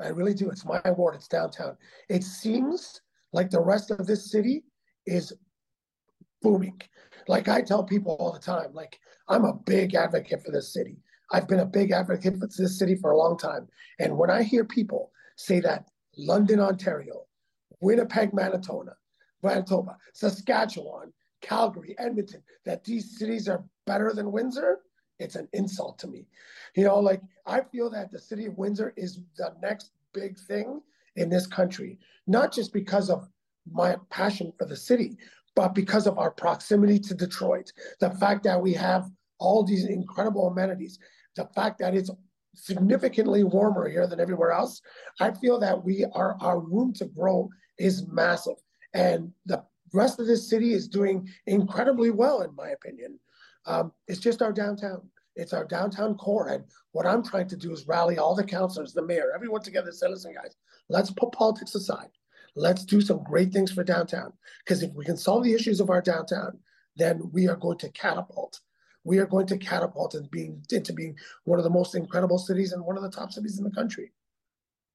I 0.00 0.08
really 0.08 0.32
do. 0.32 0.48
It's 0.48 0.64
my 0.64 0.80
ward. 0.92 1.16
It's 1.16 1.26
downtown. 1.26 1.76
It 2.08 2.22
seems 2.22 3.00
like 3.32 3.50
the 3.50 3.60
rest 3.60 3.90
of 3.90 4.06
this 4.06 4.30
city 4.30 4.62
is 5.06 5.32
booming. 6.40 6.80
Like 7.26 7.48
I 7.48 7.62
tell 7.62 7.82
people 7.82 8.16
all 8.20 8.32
the 8.32 8.38
time, 8.38 8.72
like 8.72 8.98
I'm 9.28 9.44
a 9.44 9.54
big 9.54 9.94
advocate 9.96 10.44
for 10.44 10.52
this 10.52 10.72
city. 10.72 10.98
I've 11.32 11.48
been 11.48 11.60
a 11.60 11.66
big 11.66 11.92
advocate 11.92 12.38
for 12.38 12.46
this 12.46 12.78
city 12.78 12.96
for 12.96 13.12
a 13.12 13.18
long 13.18 13.38
time. 13.38 13.68
And 13.98 14.16
when 14.16 14.30
I 14.30 14.42
hear 14.42 14.64
people 14.64 15.12
say 15.36 15.60
that 15.60 15.86
London, 16.16 16.60
Ontario, 16.60 17.26
Winnipeg, 17.80 18.34
Manitoba, 18.34 18.96
Manitoba, 19.42 19.96
Saskatchewan, 20.12 21.12
Calgary, 21.40 21.94
Edmonton, 21.98 22.42
that 22.64 22.84
these 22.84 23.18
cities 23.18 23.48
are 23.48 23.64
better 23.86 24.12
than 24.12 24.32
Windsor, 24.32 24.80
it's 25.18 25.36
an 25.36 25.48
insult 25.52 25.98
to 25.98 26.06
me. 26.06 26.26
You 26.76 26.84
know, 26.84 26.98
like 26.98 27.22
I 27.46 27.60
feel 27.60 27.90
that 27.90 28.10
the 28.10 28.18
city 28.18 28.46
of 28.46 28.58
Windsor 28.58 28.92
is 28.96 29.20
the 29.36 29.54
next 29.62 29.92
big 30.12 30.38
thing 30.38 30.80
in 31.16 31.28
this 31.28 31.46
country, 31.46 31.98
not 32.26 32.52
just 32.52 32.72
because 32.72 33.10
of 33.10 33.28
my 33.70 33.96
passion 34.10 34.52
for 34.58 34.66
the 34.66 34.76
city, 34.76 35.16
but 35.54 35.74
because 35.74 36.06
of 36.06 36.18
our 36.18 36.30
proximity 36.30 36.98
to 36.98 37.14
Detroit. 37.14 37.72
The 38.00 38.10
fact 38.10 38.44
that 38.44 38.60
we 38.60 38.72
have 38.74 39.10
all 39.38 39.64
these 39.64 39.86
incredible 39.86 40.46
amenities, 40.46 40.98
the 41.36 41.46
fact 41.54 41.78
that 41.78 41.94
it's 41.94 42.10
significantly 42.54 43.44
warmer 43.44 43.88
here 43.88 44.06
than 44.06 44.20
everywhere 44.20 44.52
else. 44.52 44.80
I 45.20 45.30
feel 45.32 45.58
that 45.60 45.84
we 45.84 46.04
are 46.12 46.36
our 46.40 46.58
room 46.58 46.92
to 46.94 47.06
grow 47.06 47.48
is 47.78 48.06
massive. 48.08 48.56
And 48.92 49.32
the 49.46 49.64
rest 49.92 50.20
of 50.20 50.26
this 50.26 50.48
city 50.48 50.72
is 50.72 50.88
doing 50.88 51.28
incredibly 51.46 52.10
well, 52.10 52.42
in 52.42 52.54
my 52.54 52.70
opinion. 52.70 53.18
Um, 53.66 53.92
it's 54.08 54.20
just 54.20 54.42
our 54.42 54.52
downtown. 54.52 55.02
It's 55.36 55.52
our 55.52 55.64
downtown 55.64 56.16
core. 56.16 56.48
And 56.48 56.64
what 56.92 57.06
I'm 57.06 57.22
trying 57.22 57.48
to 57.48 57.56
do 57.56 57.72
is 57.72 57.86
rally 57.86 58.18
all 58.18 58.34
the 58.34 58.44
councilors, 58.44 58.92
the 58.92 59.02
mayor, 59.02 59.32
everyone 59.34 59.62
together 59.62 59.92
say, 59.92 60.08
listen, 60.08 60.34
guys, 60.34 60.56
let's 60.88 61.10
put 61.10 61.32
politics 61.32 61.74
aside. 61.74 62.08
Let's 62.56 62.84
do 62.84 63.00
some 63.00 63.22
great 63.22 63.52
things 63.52 63.70
for 63.70 63.84
downtown. 63.84 64.32
Because 64.64 64.82
if 64.82 64.92
we 64.92 65.04
can 65.04 65.16
solve 65.16 65.44
the 65.44 65.54
issues 65.54 65.80
of 65.80 65.88
our 65.88 66.02
downtown, 66.02 66.58
then 66.96 67.30
we 67.32 67.48
are 67.48 67.56
going 67.56 67.78
to 67.78 67.90
catapult. 67.90 68.60
We 69.04 69.18
are 69.18 69.26
going 69.26 69.46
to 69.48 69.58
catapult 69.58 70.14
into 70.14 70.28
being 70.28 70.62
into 70.70 70.92
being 70.92 71.16
one 71.44 71.58
of 71.58 71.64
the 71.64 71.70
most 71.70 71.94
incredible 71.94 72.38
cities 72.38 72.72
and 72.72 72.84
one 72.84 72.96
of 72.96 73.02
the 73.02 73.10
top 73.10 73.32
cities 73.32 73.58
in 73.58 73.64
the 73.64 73.70
country. 73.70 74.12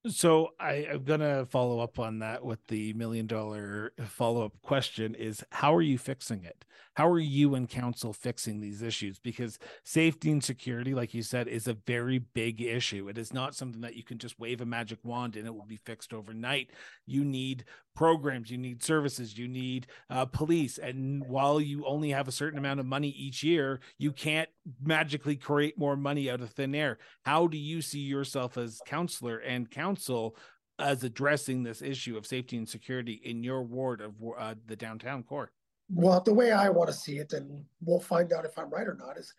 So 0.07 0.49
I, 0.59 0.85
am 0.91 1.03
gonna 1.03 1.45
follow 1.47 1.79
up 1.79 1.97
on 1.97 2.19
that 2.19 2.45
with 2.45 2.59
the 2.67 2.93
million 2.93 3.25
dollar 3.25 3.93
follow 4.05 4.45
up 4.45 4.53
question: 4.61 5.15
Is 5.15 5.43
how 5.51 5.73
are 5.75 5.81
you 5.81 5.97
fixing 5.97 6.43
it? 6.43 6.63
How 6.95 7.09
are 7.09 7.19
you 7.19 7.55
and 7.55 7.69
council 7.69 8.13
fixing 8.13 8.61
these 8.61 8.81
issues? 8.81 9.19
Because 9.19 9.59
safety 9.83 10.31
and 10.31 10.41
security, 10.41 10.93
like 10.93 11.13
you 11.13 11.23
said, 11.23 11.47
is 11.47 11.67
a 11.67 11.73
very 11.73 12.19
big 12.19 12.61
issue. 12.61 13.09
It 13.09 13.17
is 13.17 13.33
not 13.33 13.53
something 13.53 13.81
that 13.81 13.97
you 13.97 14.03
can 14.03 14.17
just 14.17 14.39
wave 14.39 14.61
a 14.61 14.65
magic 14.65 14.99
wand 15.03 15.35
and 15.35 15.45
it 15.45 15.53
will 15.53 15.65
be 15.65 15.75
fixed 15.75 16.13
overnight. 16.13 16.69
You 17.05 17.25
need 17.25 17.65
programs, 17.95 18.49
you 18.49 18.57
need 18.57 18.81
services, 18.81 19.37
you 19.37 19.47
need 19.47 19.87
uh, 20.09 20.25
police. 20.25 20.77
And 20.77 21.27
while 21.27 21.59
you 21.59 21.85
only 21.85 22.11
have 22.11 22.29
a 22.29 22.33
certain 22.33 22.59
amount 22.59 22.79
of 22.79 22.85
money 22.85 23.09
each 23.09 23.43
year, 23.43 23.81
you 23.97 24.13
can't 24.13 24.49
magically 24.81 25.35
create 25.35 25.77
more 25.77 25.97
money 25.97 26.29
out 26.29 26.39
of 26.39 26.51
thin 26.51 26.73
air. 26.73 26.97
How 27.23 27.47
do 27.47 27.57
you 27.57 27.81
see 27.81 27.99
yourself 27.99 28.57
as 28.57 28.81
counselor 28.85 29.37
and 29.39 29.69
council 29.69 30.37
as 30.79 31.03
addressing 31.03 31.63
this 31.63 31.81
issue 31.81 32.15
of 32.15 32.25
safety 32.25 32.55
and 32.55 32.67
security 32.67 33.19
in 33.23 33.43
your 33.43 33.63
ward 33.63 33.99
of 33.99 34.13
uh, 34.37 34.55
the 34.65 34.77
downtown 34.77 35.23
core? 35.23 35.51
Well, 35.89 36.19
the 36.21 36.33
way 36.33 36.51
I 36.51 36.69
want 36.69 36.89
to 36.89 36.95
see 36.95 37.17
it, 37.17 37.33
and 37.33 37.63
we'll 37.81 37.99
find 37.99 38.33
out 38.33 38.45
if 38.45 38.57
I'm 38.57 38.69
right 38.69 38.87
or 38.87 38.95
not, 38.95 39.17
is 39.17 39.33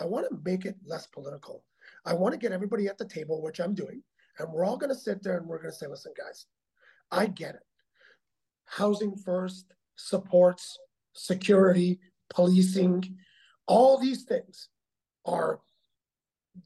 I 0.00 0.04
want 0.04 0.28
to 0.28 0.40
make 0.44 0.64
it 0.64 0.76
less 0.84 1.06
political. 1.06 1.64
I 2.04 2.14
want 2.14 2.32
to 2.32 2.38
get 2.38 2.52
everybody 2.52 2.88
at 2.88 2.98
the 2.98 3.04
table, 3.04 3.42
which 3.42 3.60
I'm 3.60 3.74
doing, 3.74 4.02
and 4.38 4.52
we're 4.52 4.64
all 4.64 4.76
going 4.76 4.90
to 4.92 4.98
sit 4.98 5.22
there 5.22 5.36
and 5.36 5.46
we're 5.46 5.58
going 5.58 5.70
to 5.70 5.76
say, 5.76 5.86
listen, 5.86 6.12
guys, 6.16 6.46
I 7.10 7.26
get 7.26 7.54
it. 7.54 7.62
Housing 8.64 9.16
first, 9.16 9.74
supports, 9.96 10.78
security, 11.12 12.00
policing, 12.30 13.16
all 13.66 13.98
these 13.98 14.24
things 14.24 14.68
are 15.24 15.60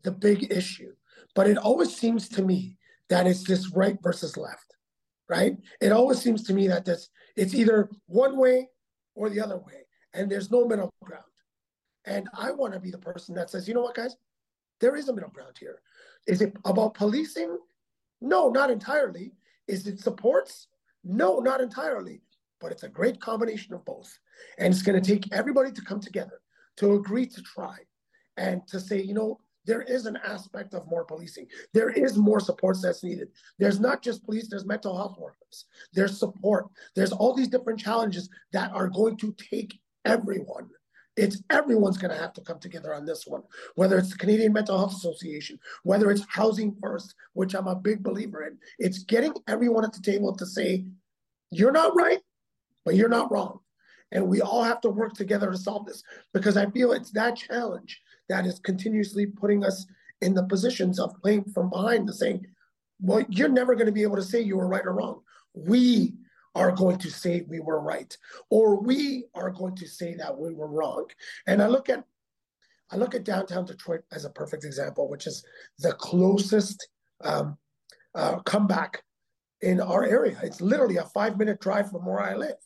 the 0.03 0.13
big 0.13 0.51
issue. 0.51 0.93
But 1.35 1.49
it 1.49 1.59
always 1.59 1.95
seems 1.95 2.29
to 2.31 2.43
me 2.43 2.77
that 3.09 3.27
it's 3.27 3.45
this 3.45 3.71
right 3.73 3.99
versus 4.03 4.37
left, 4.37 4.75
right? 5.29 5.57
It 5.81 5.93
always 5.93 6.21
seems 6.21 6.43
to 6.45 6.55
me 6.55 6.69
that 6.69 6.85
this 6.85 7.11
it's 7.37 7.55
either 7.55 7.91
one 8.07 8.39
way 8.39 8.69
or 9.17 9.29
the 9.29 9.41
other 9.41 9.57
way. 9.57 9.87
And 10.15 10.31
there's 10.31 10.53
no 10.53 10.65
middle 10.65 10.95
ground. 11.03 11.25
And 12.05 12.29
I 12.39 12.53
want 12.53 12.73
to 12.75 12.79
be 12.79 12.93
the 12.93 12.99
person 12.99 13.35
that 13.35 13.51
says, 13.51 13.67
you 13.67 13.75
know 13.75 13.83
what, 13.83 13.97
guys? 13.97 14.15
There 14.81 14.95
is 14.95 15.09
a 15.09 15.13
middle 15.13 15.31
ground 15.31 15.57
here. 15.59 15.81
Is 16.29 16.41
it 16.41 16.55
about 16.65 16.95
policing? 16.95 17.59
No, 18.21 18.49
not 18.49 18.71
entirely. 18.71 19.33
Is 19.67 19.87
it 19.87 19.99
supports? 19.99 20.69
No, 21.03 21.41
not 21.41 21.61
entirely. 21.61 22.23
But 22.61 22.73
it's 22.73 22.85
a 22.85 22.89
great 22.89 23.21
combination 23.21 23.75
of 23.75 23.85
both. 23.85 24.17
And 24.59 24.73
it's 24.73 24.83
going 24.83 25.01
to 25.01 25.07
take 25.07 25.33
everybody 25.33 25.73
to 25.73 25.83
come 25.83 26.01
together 26.01 26.41
to 26.77 26.95
agree 26.95 27.27
to 27.27 27.43
try 27.43 27.77
and 28.37 28.67
to 28.69 28.79
say, 28.79 29.01
you 29.01 29.15
know, 29.15 29.41
there 29.67 29.83
is 29.83 30.07
an 30.07 30.17
aspect 30.25 30.75
of 30.75 30.89
more 30.89 31.05
policing. 31.05 31.47
There 31.75 31.91
is 31.91 32.17
more 32.17 32.41
supports 32.41 32.83
that's 32.83 33.05
needed. 33.05 33.29
There's 33.59 33.81
not 33.81 34.03
just 34.03 34.25
police, 34.25 34.49
there's 34.49 34.65
mental 34.65 34.97
health 34.97 35.19
workers, 35.19 35.67
there's 35.93 36.19
support, 36.19 36.67
there's 36.95 37.13
all 37.13 37.35
these 37.35 37.49
different 37.49 37.81
challenges 37.81 38.29
that 38.53 38.73
are 38.73 38.89
going 38.89 39.17
to 39.19 39.35
take 39.51 39.79
everyone 40.05 40.71
It's 41.17 41.43
everyone's 41.51 41.97
going 41.97 42.15
to 42.15 42.21
have 42.21 42.35
to 42.35 42.43
come 42.43 42.59
together 42.59 42.95
on 42.95 43.07
this 43.07 43.27
one, 43.27 43.43
whether 43.75 43.99
it's 43.99 44.11
the 44.11 44.19
Canadian 44.19 44.53
Mental 44.53 44.77
Health 44.77 44.93
Association, 44.93 45.59
whether 45.83 46.11
it's 46.11 46.25
Housing 46.29 46.77
First, 46.81 47.15
which 47.33 47.55
I'm 47.55 47.67
a 47.67 47.75
big 47.75 48.03
believer 48.03 48.47
in. 48.47 48.59
It's 48.79 49.03
getting 49.05 49.35
everyone 49.49 49.85
at 49.85 49.95
the 49.95 50.03
table 50.03 50.35
to 50.37 50.47
say, 50.47 50.85
you're 51.51 51.73
not 51.73 51.97
right, 51.97 52.21
but 52.85 52.97
you're 52.97 53.09
not 53.09 53.33
wrong. 53.33 53.61
And 54.13 54.29
we 54.29 54.43
all 54.43 54.63
have 54.63 54.81
to 54.83 54.91
work 54.91 55.15
together 55.15 55.51
to 55.51 55.57
solve 55.57 55.87
this 55.87 56.03
because 56.33 56.57
I 56.57 56.71
feel 56.71 56.93
it's 56.93 57.11
that 57.13 57.37
challenge 57.37 58.01
that 58.29 58.47
is 58.47 58.59
continuously 58.59 59.27
putting 59.27 59.65
us 59.65 59.87
in 60.21 60.35
the 60.35 60.45
positions 60.45 60.99
of 60.99 61.15
playing 61.21 61.45
from 61.45 61.71
behind 61.71 62.09
the 62.09 62.13
saying, 62.13 62.47
well, 63.01 63.25
you're 63.29 63.49
never 63.49 63.75
going 63.75 63.87
to 63.87 63.93
be 63.93 64.03
able 64.03 64.17
to 64.17 64.23
say 64.23 64.41
you 64.41 64.57
were 64.57 64.69
right 64.69 64.87
or 64.87 64.95
wrong. 64.95 65.21
We 65.55 66.15
are 66.55 66.73
going 66.73 66.99
to 66.99 67.11
say 67.11 67.45
we 67.49 67.61
were 67.61 67.81
right, 67.81 68.17
or 68.49 68.81
we 68.81 69.27
are 69.35 69.51
going 69.51 69.77
to 69.77 69.87
say 69.87 70.15
that 70.15 70.37
we 70.37 70.55
were 70.55 70.69
wrong. 70.69 71.07
And 71.47 71.63
I 71.63 71.67
look 71.67 71.89
at 71.89 72.05
I 72.91 72.97
look 72.97 73.15
at 73.15 73.25
downtown 73.25 73.65
Detroit 73.65 74.03
as 74.13 74.25
a 74.25 74.31
perfect 74.31 74.65
example, 74.65 75.09
which 75.09 75.27
is 75.27 75.45
the 75.81 75.93
closest 75.93 76.89
um, 77.25 77.59
uh, 78.15 78.39
comeback 78.41 79.03
in 79.61 79.81
our 79.81 80.05
area. 80.05 80.39
It's 80.43 80.61
literally 80.61 80.97
a 80.97 81.05
five 81.05 81.37
minute 81.37 81.61
drive 81.61 81.91
from 81.91 82.07
where 82.07 82.21
I 82.21 82.35
live. 82.35 82.57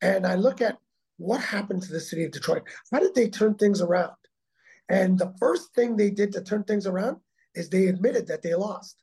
And 0.00 0.26
I 0.26 0.34
look 0.34 0.60
at 0.60 0.78
what 1.18 1.40
happened 1.40 1.82
to 1.82 1.92
the 1.92 2.00
city 2.00 2.24
of 2.24 2.32
Detroit. 2.32 2.62
How 2.92 3.00
did 3.00 3.14
they 3.14 3.28
turn 3.28 3.54
things 3.54 3.80
around? 3.80 4.12
And 4.88 5.18
the 5.18 5.34
first 5.38 5.74
thing 5.74 5.96
they 5.96 6.10
did 6.10 6.32
to 6.32 6.42
turn 6.42 6.64
things 6.64 6.86
around 6.86 7.18
is 7.54 7.68
they 7.68 7.86
admitted 7.86 8.26
that 8.28 8.42
they 8.42 8.54
lost, 8.54 9.02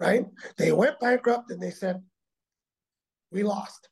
right? 0.00 0.26
They 0.56 0.72
went 0.72 1.00
bankrupt 1.00 1.50
and 1.50 1.60
they 1.60 1.70
said, 1.70 2.02
we 3.30 3.42
lost. 3.42 3.88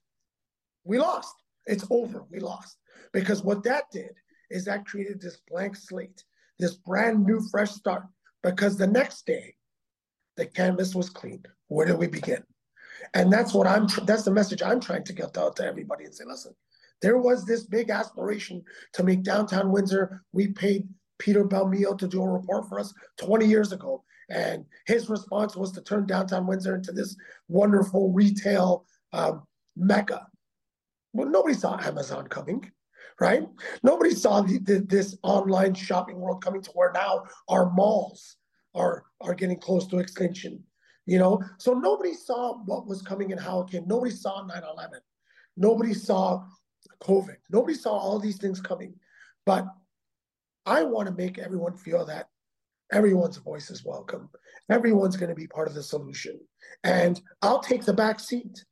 We 0.84 0.98
lost. 0.98 1.34
It's 1.66 1.86
over. 1.90 2.24
We 2.30 2.40
lost. 2.40 2.76
Because 3.12 3.42
what 3.42 3.64
that 3.64 3.84
did 3.92 4.12
is 4.50 4.64
that 4.64 4.86
created 4.86 5.20
this 5.20 5.38
blank 5.48 5.76
slate, 5.76 6.24
this 6.58 6.74
brand 6.74 7.24
new 7.24 7.40
fresh 7.50 7.70
start. 7.70 8.04
Because 8.42 8.76
the 8.76 8.86
next 8.86 9.26
day, 9.26 9.54
the 10.36 10.46
canvas 10.46 10.94
was 10.94 11.10
clean. 11.10 11.42
Where 11.68 11.86
do 11.86 11.96
we 11.96 12.06
begin? 12.06 12.42
And 13.14 13.32
that's 13.32 13.52
what 13.52 13.66
I'm, 13.66 13.86
that's 14.04 14.24
the 14.24 14.30
message 14.30 14.62
I'm 14.62 14.80
trying 14.80 15.04
to 15.04 15.12
get 15.12 15.36
out 15.36 15.56
to 15.56 15.64
everybody 15.64 16.04
and 16.04 16.14
say, 16.14 16.24
listen, 16.26 16.54
there 17.00 17.18
was 17.18 17.44
this 17.44 17.64
big 17.64 17.90
aspiration 17.90 18.62
to 18.94 19.02
make 19.02 19.22
downtown 19.22 19.72
Windsor. 19.72 20.22
We 20.32 20.48
paid 20.48 20.88
Peter 21.22 21.44
Belmio 21.44 21.96
to 21.96 22.08
do 22.08 22.20
a 22.20 22.28
report 22.28 22.68
for 22.68 22.80
us 22.80 22.92
20 23.18 23.46
years 23.46 23.70
ago. 23.70 24.02
And 24.28 24.64
his 24.86 25.08
response 25.08 25.54
was 25.54 25.70
to 25.72 25.80
turn 25.80 26.04
downtown 26.06 26.48
Windsor 26.48 26.74
into 26.74 26.90
this 26.90 27.16
wonderful 27.48 28.12
retail 28.12 28.84
um, 29.12 29.46
mecca. 29.76 30.26
Well, 31.12 31.28
nobody 31.28 31.54
saw 31.54 31.78
Amazon 31.78 32.26
coming, 32.26 32.68
right? 33.20 33.46
Nobody 33.84 34.14
saw 34.14 34.40
the, 34.40 34.58
the, 34.58 34.80
this 34.80 35.16
online 35.22 35.74
shopping 35.74 36.18
world 36.18 36.42
coming 36.42 36.62
to 36.62 36.70
where 36.72 36.90
now 36.92 37.24
our 37.48 37.70
malls 37.70 38.36
are 38.74 39.04
are 39.20 39.34
getting 39.34 39.60
close 39.60 39.86
to 39.88 39.98
extinction. 39.98 40.60
You 41.06 41.18
know, 41.18 41.42
so 41.58 41.74
nobody 41.74 42.14
saw 42.14 42.56
what 42.64 42.86
was 42.86 43.02
coming 43.02 43.30
and 43.30 43.40
how 43.40 43.60
it 43.60 43.70
came. 43.70 43.86
Nobody 43.86 44.12
saw 44.12 44.44
9/11. 44.44 44.98
Nobody 45.56 45.94
saw 45.94 46.46
COVID. 47.02 47.36
Nobody 47.50 47.74
saw 47.74 47.92
all 47.92 48.18
these 48.18 48.38
things 48.38 48.60
coming. 48.60 48.94
But 49.44 49.66
I 50.66 50.82
want 50.82 51.08
to 51.08 51.14
make 51.14 51.38
everyone 51.38 51.76
feel 51.76 52.04
that 52.06 52.28
everyone's 52.92 53.38
voice 53.38 53.70
is 53.70 53.84
welcome. 53.84 54.28
Everyone's 54.70 55.16
going 55.16 55.30
to 55.30 55.34
be 55.34 55.46
part 55.46 55.68
of 55.68 55.74
the 55.74 55.82
solution. 55.82 56.38
And 56.84 57.20
I'll 57.42 57.60
take 57.60 57.84
the 57.84 57.92
back 57.92 58.20
seat 58.20 58.64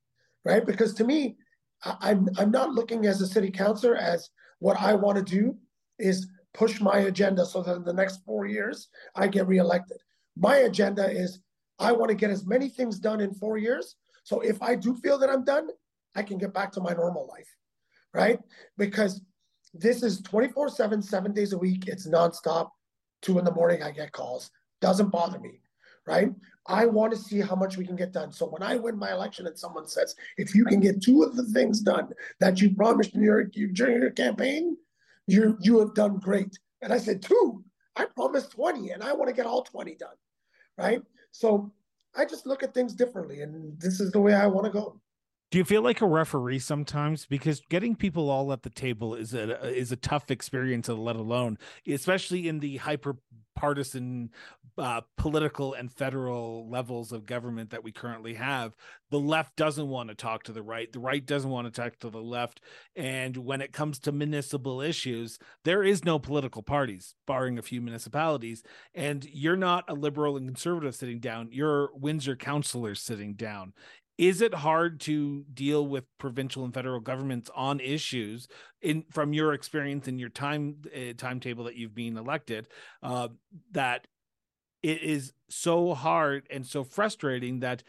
right? 0.45 0.65
Because 0.65 0.95
to 0.95 1.05
me, 1.05 1.37
I'm 1.85 2.29
I'm 2.39 2.51
not 2.51 2.73
looking 2.73 3.07
as 3.07 3.21
a 3.21 3.27
city 3.27 3.51
councilor 3.51 3.97
as 3.97 4.31
what 4.59 4.81
I 4.81 4.95
want 4.95 5.17
to 5.17 5.23
do 5.23 5.57
is 5.99 6.29
push 6.53 6.81
my 6.81 7.01
agenda 7.01 7.47
so 7.47 7.63
that 7.63 7.77
in 7.77 7.85
the 7.85 7.93
next 7.93 8.23
four 8.25 8.47
years 8.47 8.89
I 9.15 9.29
get 9.29 9.47
reelected. 9.47 9.99
My 10.37 10.57
agenda 10.57 11.11
is 11.11 11.41
I 11.79 11.93
want 11.93 12.11
to 12.11 12.15
get 12.15 12.31
as 12.31 12.47
many 12.47 12.69
things 12.69 12.99
done 12.99 13.21
in 13.21 13.33
four 13.33 13.57
years. 13.57 13.97
So 14.25 14.41
if 14.41 14.61
I 14.63 14.75
do 14.75 14.95
feel 14.97 15.19
that 15.19 15.31
I'm 15.31 15.45
done, 15.45 15.69
I 16.15 16.23
can 16.23 16.37
get 16.37 16.53
back 16.53 16.73
to 16.73 16.81
my 16.81 16.93
normal 16.93 17.27
life, 17.29 17.49
right? 18.13 18.39
Because 18.77 19.23
this 19.75 20.03
is 20.03 20.21
24 20.23 20.69
7, 20.71 21.03
seven 21.03 21.33
days 21.33 21.53
a 21.53 21.59
week. 21.59 21.85
It's 21.87 22.09
nonstop. 22.09 22.71
Two 23.23 23.39
in 23.39 23.45
the 23.45 23.55
morning, 23.55 23.83
I 23.83 23.91
get 23.91 24.13
calls. 24.13 24.51
Doesn't 24.81 25.11
bother 25.11 25.39
me, 25.39 25.61
right? 26.07 26.31
I 26.67 26.87
want 26.87 27.13
to 27.13 27.19
see 27.19 27.41
how 27.41 27.55
much 27.55 27.77
we 27.77 27.87
can 27.87 27.97
get 27.97 28.13
done. 28.13 28.33
So 28.33 28.47
when 28.47 28.63
I 28.63 28.77
win 28.77 28.99
my 28.99 29.13
election 29.13 29.47
and 29.47 29.59
someone 29.59 29.87
says, 29.87 30.15
if 30.39 30.55
you 30.55 30.65
can 30.65 30.81
get 30.81 31.03
two 31.03 31.23
of 31.23 31.37
the 31.37 31.45
things 31.45 31.81
done 31.81 32.09
that 32.39 32.61
you 32.61 32.75
promised 32.75 33.15
in 33.15 33.23
your, 33.23 33.45
during 33.45 34.01
your 34.01 34.11
campaign, 34.11 34.77
you 35.27 35.57
you 35.61 35.79
have 35.79 35.95
done 35.95 36.19
great. 36.19 36.59
And 36.83 36.93
I 36.93 36.99
said, 36.99 37.23
two, 37.23 37.63
I 37.97 38.07
promised 38.07 38.53
20 38.53 38.91
and 38.91 39.03
I 39.03 39.13
want 39.13 39.29
to 39.29 39.35
get 39.35 39.47
all 39.47 39.63
20 39.63 39.95
done. 39.97 40.17
Right. 40.79 41.03
So 41.31 41.73
I 42.17 42.25
just 42.25 42.47
look 42.47 42.63
at 42.63 42.75
things 42.75 42.95
differently 42.95 43.43
and 43.43 43.79
this 43.79 44.01
is 44.01 44.11
the 44.11 44.21
way 44.21 44.35
I 44.35 44.47
want 44.47 44.65
to 44.67 44.73
go. 44.73 45.01
Do 45.51 45.59
you 45.59 45.65
feel 45.65 45.83
like 45.83 46.01
a 46.01 46.07
referee 46.07 46.61
sometimes? 46.61 47.27
Because 47.27 47.61
getting 47.69 47.97
people 47.97 48.31
all 48.31 48.53
at 48.53 48.63
the 48.63 48.71
table 48.71 49.17
is 49.17 49.35
a 49.35 49.67
is 49.67 49.91
a 49.91 49.97
tough 49.97 50.31
experience, 50.31 50.89
let 50.89 51.17
alone, 51.17 51.59
especially 51.89 52.47
in 52.47 52.61
the 52.61 52.77
hyper 52.77 53.17
partisan 53.57 54.31
uh, 54.79 55.03
political 55.19 55.75
and 55.75 55.93
federal 55.93 56.67
levels 56.71 57.13
of 57.13 57.27
government 57.27 57.71
that 57.71 57.85
we 57.85 57.93
currently 57.93 58.35
have. 58.35 58.75
The 59.11 59.19
left 59.19 59.57
doesn't 59.57 59.89
want 59.89 60.09
to 60.09 60.15
talk 60.15 60.45
to 60.45 60.53
the 60.53 60.63
right. 60.63 60.91
The 60.91 61.01
right 61.01 61.25
doesn't 61.25 61.51
want 61.51 61.67
to 61.67 61.81
talk 61.83 61.99
to 61.99 62.09
the 62.09 62.23
left. 62.23 62.61
And 62.97 63.37
when 63.37 63.61
it 63.61 63.73
comes 63.73 63.99
to 64.01 64.13
municipal 64.13 64.81
issues, 64.81 65.39
there 65.65 65.83
is 65.83 66.05
no 66.05 66.19
political 66.19 66.63
parties, 66.63 67.15
barring 67.27 67.59
a 67.59 67.63
few 67.63 67.83
municipalities. 67.83 68.63
And 68.95 69.27
you're 69.27 69.57
not 69.57 69.85
a 69.89 69.95
liberal 69.95 70.37
and 70.39 70.47
conservative 70.47 70.95
sitting 70.95 71.19
down. 71.19 71.49
You're 71.51 71.91
Windsor 71.95 72.37
councilors 72.37 73.03
sitting 73.03 73.35
down 73.35 73.75
is 74.21 74.43
it 74.43 74.53
hard 74.53 75.01
to 75.01 75.45
deal 75.55 75.87
with 75.87 76.05
provincial 76.19 76.63
and 76.65 76.75
federal 76.75 77.01
governments 77.01 77.51
on 77.55 77.81
issues 77.81 78.47
in 78.83 79.03
from 79.11 79.33
your 79.33 79.55
experience 79.55 80.07
in 80.07 80.19
your 80.19 80.29
time 80.29 80.77
uh, 80.95 81.15
timetable 81.17 81.65
that 81.65 81.75
you've 81.75 81.95
been 81.95 82.19
elected 82.19 82.69
uh, 83.03 83.29
that 83.73 84.07
it 84.83 85.03
is 85.03 85.33
so 85.49 85.95
hard 85.95 86.47
and 86.51 86.67
so 86.67 86.85
frustrating 86.85 87.61
that 87.61 87.83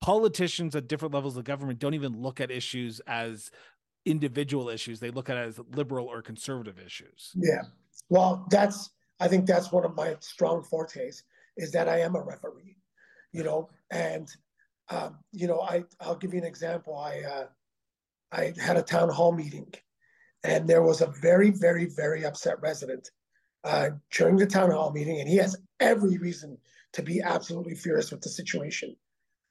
politicians 0.00 0.76
at 0.76 0.86
different 0.86 1.12
levels 1.12 1.36
of 1.36 1.42
government 1.44 1.80
don't 1.80 1.94
even 1.94 2.22
look 2.22 2.40
at 2.40 2.50
issues 2.50 3.00
as 3.06 3.50
individual 4.04 4.68
issues. 4.68 5.00
They 5.00 5.10
look 5.10 5.30
at 5.30 5.36
it 5.36 5.48
as 5.48 5.60
liberal 5.74 6.06
or 6.06 6.22
conservative 6.22 6.78
issues. 6.78 7.32
Yeah. 7.34 7.62
Well 8.08 8.46
that's 8.50 8.90
i 9.20 9.28
think 9.28 9.46
that's 9.46 9.72
one 9.72 9.84
of 9.84 9.94
my 9.94 10.16
strong 10.20 10.62
fortes 10.62 11.22
is 11.56 11.72
that 11.72 11.88
i 11.88 12.00
am 12.00 12.16
a 12.16 12.20
referee 12.20 12.76
you 13.32 13.42
know 13.42 13.68
and 13.90 14.28
um, 14.90 15.18
you 15.32 15.46
know, 15.46 15.60
I 15.60 15.84
I'll 16.00 16.16
give 16.16 16.34
you 16.34 16.40
an 16.40 16.46
example. 16.46 16.96
I 16.96 17.20
uh, 17.20 17.46
I 18.32 18.52
had 18.60 18.76
a 18.76 18.82
town 18.82 19.08
hall 19.08 19.32
meeting, 19.32 19.72
and 20.42 20.68
there 20.68 20.82
was 20.82 21.00
a 21.00 21.12
very 21.22 21.50
very 21.50 21.86
very 21.86 22.24
upset 22.24 22.60
resident 22.60 23.10
uh, 23.64 23.90
during 24.10 24.36
the 24.36 24.46
town 24.46 24.70
hall 24.70 24.92
meeting, 24.92 25.20
and 25.20 25.28
he 25.28 25.36
has 25.36 25.56
every 25.80 26.18
reason 26.18 26.58
to 26.92 27.02
be 27.02 27.20
absolutely 27.22 27.74
furious 27.74 28.10
with 28.10 28.20
the 28.20 28.28
situation. 28.28 28.94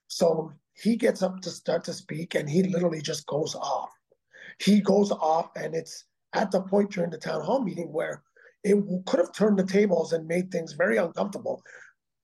So 0.07 0.51
he 0.73 0.95
gets 0.95 1.23
up 1.23 1.41
to 1.41 1.49
start 1.49 1.83
to 1.85 1.93
speak, 1.93 2.35
and 2.35 2.49
he 2.49 2.63
literally 2.63 3.01
just 3.01 3.25
goes 3.25 3.55
off. 3.55 3.89
He 4.59 4.81
goes 4.81 5.11
off, 5.11 5.49
and 5.55 5.73
it's 5.73 6.05
at 6.33 6.51
the 6.51 6.61
point 6.61 6.91
during 6.91 7.09
the 7.09 7.17
town 7.17 7.41
hall 7.41 7.63
meeting 7.63 7.91
where 7.91 8.23
it 8.63 8.77
could 9.05 9.19
have 9.19 9.33
turned 9.33 9.57
the 9.57 9.65
tables 9.65 10.13
and 10.13 10.27
made 10.27 10.51
things 10.51 10.73
very 10.73 10.97
uncomfortable 10.97 11.61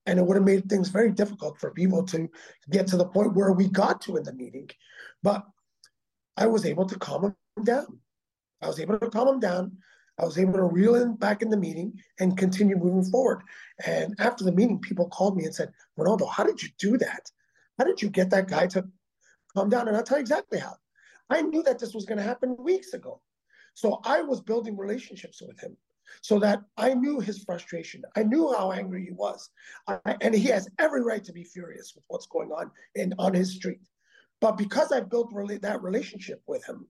and 0.10 0.18
it 0.18 0.26
would 0.26 0.38
have 0.38 0.46
made 0.46 0.68
things 0.68 0.90
very 0.90 1.12
difficult 1.12 1.60
for 1.60 1.70
people 1.70 2.04
to 2.04 2.28
get 2.72 2.88
to 2.88 2.98
the 2.98 3.06
point 3.06 3.36
where 3.36 3.52
we 3.52 3.68
got 3.68 4.02
to 4.02 4.18
in 4.18 4.24
the 4.24 4.34
meeting. 4.34 4.68
But 5.22 5.46
I 6.36 6.48
was 6.48 6.66
able 6.66 6.88
to 6.88 6.98
calm 6.98 7.26
him 7.26 7.64
down. 7.64 8.00
I 8.60 8.68
was 8.68 8.80
able 8.80 8.98
to 8.98 9.10
calm 9.12 9.28
him 9.28 9.40
down. 9.40 9.78
I 10.18 10.26
was 10.26 10.40
able 10.40 10.54
to 10.54 10.64
reel 10.64 10.96
him 10.96 11.14
back 11.14 11.44
in 11.44 11.52
the 11.52 11.58
meeting 11.58 11.94
and 12.20 12.36
continue 12.36 12.76
moving 12.76 13.10
forward. 13.12 13.44
And 13.86 14.16
after 14.18 14.44
the 14.44 14.52
meeting, 14.52 14.80
people 14.80 15.08
called 15.10 15.38
me 15.38 15.46
and 15.46 15.54
said, 15.54 15.72
Renaldo, 15.96 16.26
how 16.26 16.44
did 16.44 16.62
you 16.64 16.70
do 16.80 16.98
that? 16.98 17.30
How 17.78 17.86
did 17.86 18.02
you 18.02 18.10
get 18.10 18.32
that 18.32 18.48
guy 18.48 18.66
to 18.68 18.88
calm 19.56 19.70
down? 19.70 19.88
And 19.88 19.96
I'll 19.96 20.04
tell 20.04 20.18
you 20.18 20.24
exactly 20.24 20.58
how. 20.58 20.74
I 21.30 21.44
knew 21.44 21.62
that 21.64 21.78
this 21.78 21.94
was 21.94 22.06
going 22.06 22.18
to 22.18 22.24
happen 22.24 22.58
weeks 22.58 22.94
ago. 22.94 23.22
So 23.76 24.02
I 24.04 24.24
was 24.24 24.42
building 24.42 24.76
relationships 24.76 25.40
with 25.40 25.60
him 25.60 25.78
so 26.22 26.40
that 26.40 26.62
I 26.78 26.94
knew 26.94 27.20
his 27.20 27.44
frustration. 27.44 28.04
I 28.16 28.24
knew 28.24 28.54
how 28.54 28.72
angry 28.72 29.06
he 29.06 29.12
was. 29.12 29.50
I, 29.88 30.16
and 30.22 30.34
he 30.34 30.48
has 30.50 30.68
every 30.80 31.04
right 31.04 31.24
to 31.24 31.34
be 31.34 31.44
furious 31.44 31.94
with 31.96 32.04
what's 32.08 32.28
going 32.28 32.52
on 32.52 32.72
in 32.96 33.14
on 33.20 33.34
his 33.34 33.56
street. 33.56 33.82
But 34.42 34.58
because 34.58 34.92
I 34.92 35.02
built 35.02 35.32
really 35.34 35.58
that 35.58 35.82
relationship 35.82 36.42
with 36.48 36.64
him, 36.66 36.88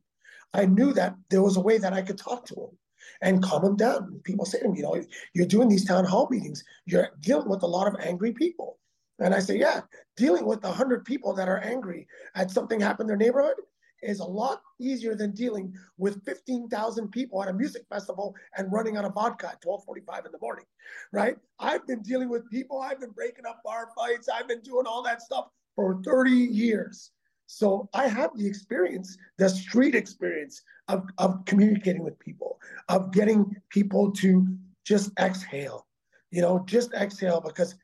I 0.54 0.66
knew 0.66 0.94
that 0.94 1.16
there 1.30 1.44
was 1.44 1.58
a 1.58 1.62
way 1.62 1.78
that 1.78 1.94
I 1.94 2.02
could 2.02 2.18
talk 2.18 2.46
to 2.48 2.56
him 2.56 2.78
and 3.22 3.44
calm 3.44 3.64
him 3.64 3.76
down. 3.76 4.22
People 4.24 4.46
say 4.46 4.60
to 4.60 4.70
me, 4.70 4.78
you 4.78 4.84
know, 4.84 5.02
you're 5.34 5.46
doing 5.46 5.70
these 5.70 5.86
town 5.86 6.06
hall 6.06 6.28
meetings, 6.30 6.64
you're 6.86 7.10
dealing 7.22 7.50
with 7.50 7.64
a 7.64 7.68
lot 7.68 7.88
of 7.88 7.96
angry 8.00 8.34
people. 8.34 8.78
And 9.20 9.34
I 9.34 9.40
say, 9.40 9.58
yeah, 9.58 9.82
dealing 10.16 10.46
with 10.46 10.64
100 10.64 11.04
people 11.04 11.34
that 11.34 11.50
are 11.50 11.60
angry 11.60 12.08
at 12.36 12.52
something 12.52 12.80
happened 12.80 13.10
in 13.10 13.18
their 13.18 13.28
neighborhood 13.28 13.56
is 14.02 14.20
a 14.20 14.26
lot 14.26 14.62
easier 14.80 15.16
than 15.16 15.32
dealing 15.32 15.74
with 15.98 16.24
15,000 16.26 17.10
people 17.10 17.42
at 17.44 17.50
a 17.50 17.54
music 17.54 17.84
festival 17.90 18.36
and 18.58 18.72
running 18.72 18.98
out 18.98 19.06
of 19.06 19.14
vodka 19.14 19.50
at 19.50 19.62
12:45 19.62 20.26
in 20.26 20.32
the 20.32 20.40
morning, 20.42 20.66
right? 21.12 21.38
I've 21.60 21.86
been 21.88 22.02
dealing 22.02 22.30
with 22.30 22.50
people, 22.50 22.82
I've 22.82 23.00
been 23.00 23.12
breaking 23.12 23.46
up 23.46 23.62
bar 23.64 23.90
fights, 23.96 24.30
I've 24.30 24.48
been 24.48 24.62
doing 24.62 24.86
all 24.86 25.04
that 25.04 25.22
stuff 25.22 25.50
for 25.76 26.02
30 26.04 26.32
years. 26.32 27.12
So 27.52 27.90
I 27.96 28.08
have 28.08 28.38
the 28.38 28.46
experience, 28.46 29.18
the 29.40 29.50
street 29.50 29.96
experience 29.96 30.62
of, 30.88 31.06
of 31.18 31.44
communicating 31.46 32.04
with 32.04 32.20
people, 32.20 32.60
of 32.90 33.12
getting 33.12 33.56
people 33.70 34.12
to 34.14 34.48
just 34.86 35.12
exhale, 35.20 35.88
you 36.30 36.42
know, 36.42 36.64
just 36.68 36.94
exhale 36.94 37.42
because 37.42 37.76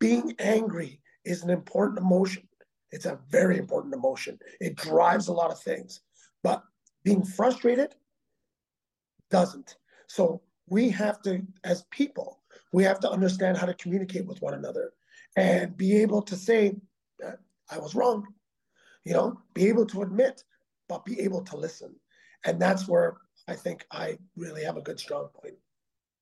being 0.00 0.34
angry 0.40 1.00
is 1.24 1.42
an 1.42 1.50
important 1.50 1.98
emotion. 1.98 2.48
It's 2.94 3.06
a 3.06 3.18
very 3.28 3.58
important 3.58 3.92
emotion. 3.92 4.38
It 4.60 4.76
drives 4.76 5.26
a 5.26 5.32
lot 5.32 5.50
of 5.50 5.60
things, 5.60 6.00
but 6.44 6.62
being 7.02 7.24
frustrated 7.24 7.96
doesn't. 9.30 9.76
So 10.06 10.42
we 10.68 10.90
have 10.90 11.20
to, 11.22 11.42
as 11.64 11.84
people, 11.90 12.40
we 12.72 12.84
have 12.84 13.00
to 13.00 13.10
understand 13.10 13.58
how 13.58 13.66
to 13.66 13.74
communicate 13.74 14.26
with 14.26 14.40
one 14.40 14.54
another 14.54 14.92
and 15.36 15.76
be 15.76 15.96
able 15.96 16.22
to 16.22 16.36
say, 16.36 16.76
I 17.68 17.78
was 17.78 17.96
wrong, 17.96 18.26
you 19.04 19.12
know, 19.12 19.40
be 19.54 19.66
able 19.66 19.86
to 19.86 20.02
admit, 20.02 20.44
but 20.88 21.04
be 21.04 21.20
able 21.20 21.42
to 21.42 21.56
listen. 21.56 21.96
And 22.44 22.62
that's 22.62 22.86
where 22.86 23.16
I 23.48 23.54
think 23.54 23.84
I 23.90 24.18
really 24.36 24.62
have 24.62 24.76
a 24.76 24.82
good 24.82 25.00
strong 25.00 25.28
point. 25.34 25.54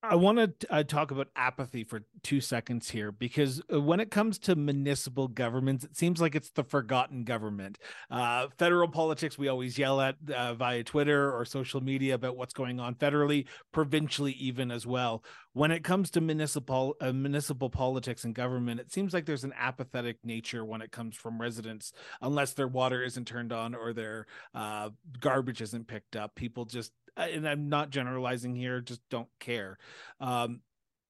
I 0.05 0.17
want 0.17 0.39
to 0.61 0.73
uh, 0.73 0.83
talk 0.83 1.13
about 1.13 1.29
apathy 1.37 1.85
for 1.85 2.03
two 2.25 2.41
seconds 2.41 2.91
here 2.91 3.13
because 3.13 3.63
uh, 3.73 3.81
when 3.81 4.01
it 4.01 4.11
comes 4.11 4.37
to 4.41 4.57
municipal 4.57 5.29
governments, 5.29 5.85
it 5.85 5.97
seems 5.97 6.21
like 6.21 6.35
it's 6.35 6.51
the 6.51 6.65
forgotten 6.65 7.23
government. 7.23 7.79
Uh, 8.11 8.49
federal 8.59 8.89
politics, 8.89 9.39
we 9.39 9.47
always 9.47 9.79
yell 9.79 10.01
at 10.01 10.17
uh, 10.35 10.55
via 10.55 10.83
Twitter 10.83 11.33
or 11.33 11.45
social 11.45 11.81
media 11.81 12.17
about 12.17 12.37
what's 12.37 12.53
going 12.53 12.81
on 12.81 12.97
federally, 12.97 13.47
provincially, 13.71 14.33
even 14.33 14.73
as 14.73 14.85
well. 14.85 15.23
When 15.53 15.71
it 15.71 15.85
comes 15.85 16.11
to 16.13 16.21
municipal 16.21 16.97
uh, 17.01 17.13
municipal 17.13 17.71
politics 17.71 18.25
and 18.25 18.35
government, 18.35 18.81
it 18.81 18.91
seems 18.91 19.15
like 19.15 19.25
there's 19.25 19.45
an 19.45 19.55
apathetic 19.57 20.17
nature 20.25 20.65
when 20.65 20.83
it 20.83 20.91
comes 20.91 21.15
from 21.15 21.41
residents, 21.41 21.93
unless 22.21 22.55
their 22.55 22.69
water 22.69 23.05
isn't 23.05 23.29
turned 23.29 23.53
on 23.53 23.73
or 23.73 23.93
their 23.93 24.27
uh, 24.53 24.91
garbage 25.21 25.61
isn't 25.61 25.87
picked 25.87 26.17
up. 26.17 26.35
People 26.35 26.65
just 26.65 26.93
and 27.17 27.49
I'm 27.49 27.69
not 27.69 27.91
generalizing 27.91 28.55
here, 28.55 28.81
just 28.81 29.01
don't 29.11 29.29
care. 29.41 29.79
Um, 30.21 30.61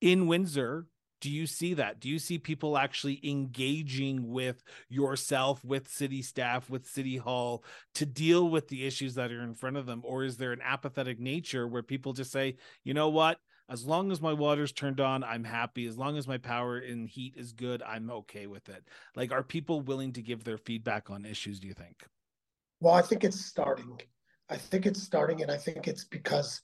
in 0.00 0.26
Windsor, 0.26 0.86
do 1.20 1.30
you 1.30 1.46
see 1.46 1.74
that? 1.74 2.00
Do 2.00 2.08
you 2.08 2.18
see 2.18 2.38
people 2.38 2.76
actually 2.76 3.20
engaging 3.22 4.28
with 4.28 4.62
yourself, 4.88 5.64
with 5.64 5.88
city 5.88 6.20
staff, 6.20 6.68
with 6.68 6.84
city 6.84 7.16
hall 7.16 7.62
to 7.94 8.04
deal 8.04 8.48
with 8.48 8.66
the 8.66 8.84
issues 8.84 9.14
that 9.14 9.30
are 9.30 9.42
in 9.42 9.54
front 9.54 9.76
of 9.76 9.86
them? 9.86 10.02
Or 10.04 10.24
is 10.24 10.36
there 10.36 10.50
an 10.50 10.60
apathetic 10.64 11.20
nature 11.20 11.68
where 11.68 11.84
people 11.84 12.12
just 12.12 12.32
say, 12.32 12.56
you 12.82 12.92
know 12.92 13.08
what? 13.08 13.38
As 13.68 13.86
long 13.86 14.10
as 14.10 14.20
my 14.20 14.32
water's 14.32 14.72
turned 14.72 15.00
on, 15.00 15.22
I'm 15.22 15.44
happy. 15.44 15.86
As 15.86 15.96
long 15.96 16.18
as 16.18 16.26
my 16.26 16.38
power 16.38 16.78
and 16.78 17.08
heat 17.08 17.34
is 17.36 17.52
good, 17.52 17.82
I'm 17.84 18.10
okay 18.10 18.48
with 18.48 18.68
it. 18.68 18.82
Like, 19.14 19.30
are 19.30 19.44
people 19.44 19.80
willing 19.80 20.12
to 20.14 20.22
give 20.22 20.42
their 20.42 20.58
feedback 20.58 21.08
on 21.08 21.24
issues, 21.24 21.60
do 21.60 21.68
you 21.68 21.74
think? 21.74 22.04
Well, 22.80 22.94
I 22.94 23.00
think 23.00 23.22
it's 23.22 23.40
starting. 23.40 24.00
I 24.50 24.56
think 24.56 24.86
it's 24.86 25.02
starting, 25.02 25.42
and 25.42 25.50
I 25.50 25.56
think 25.56 25.88
it's 25.88 26.04
because 26.04 26.60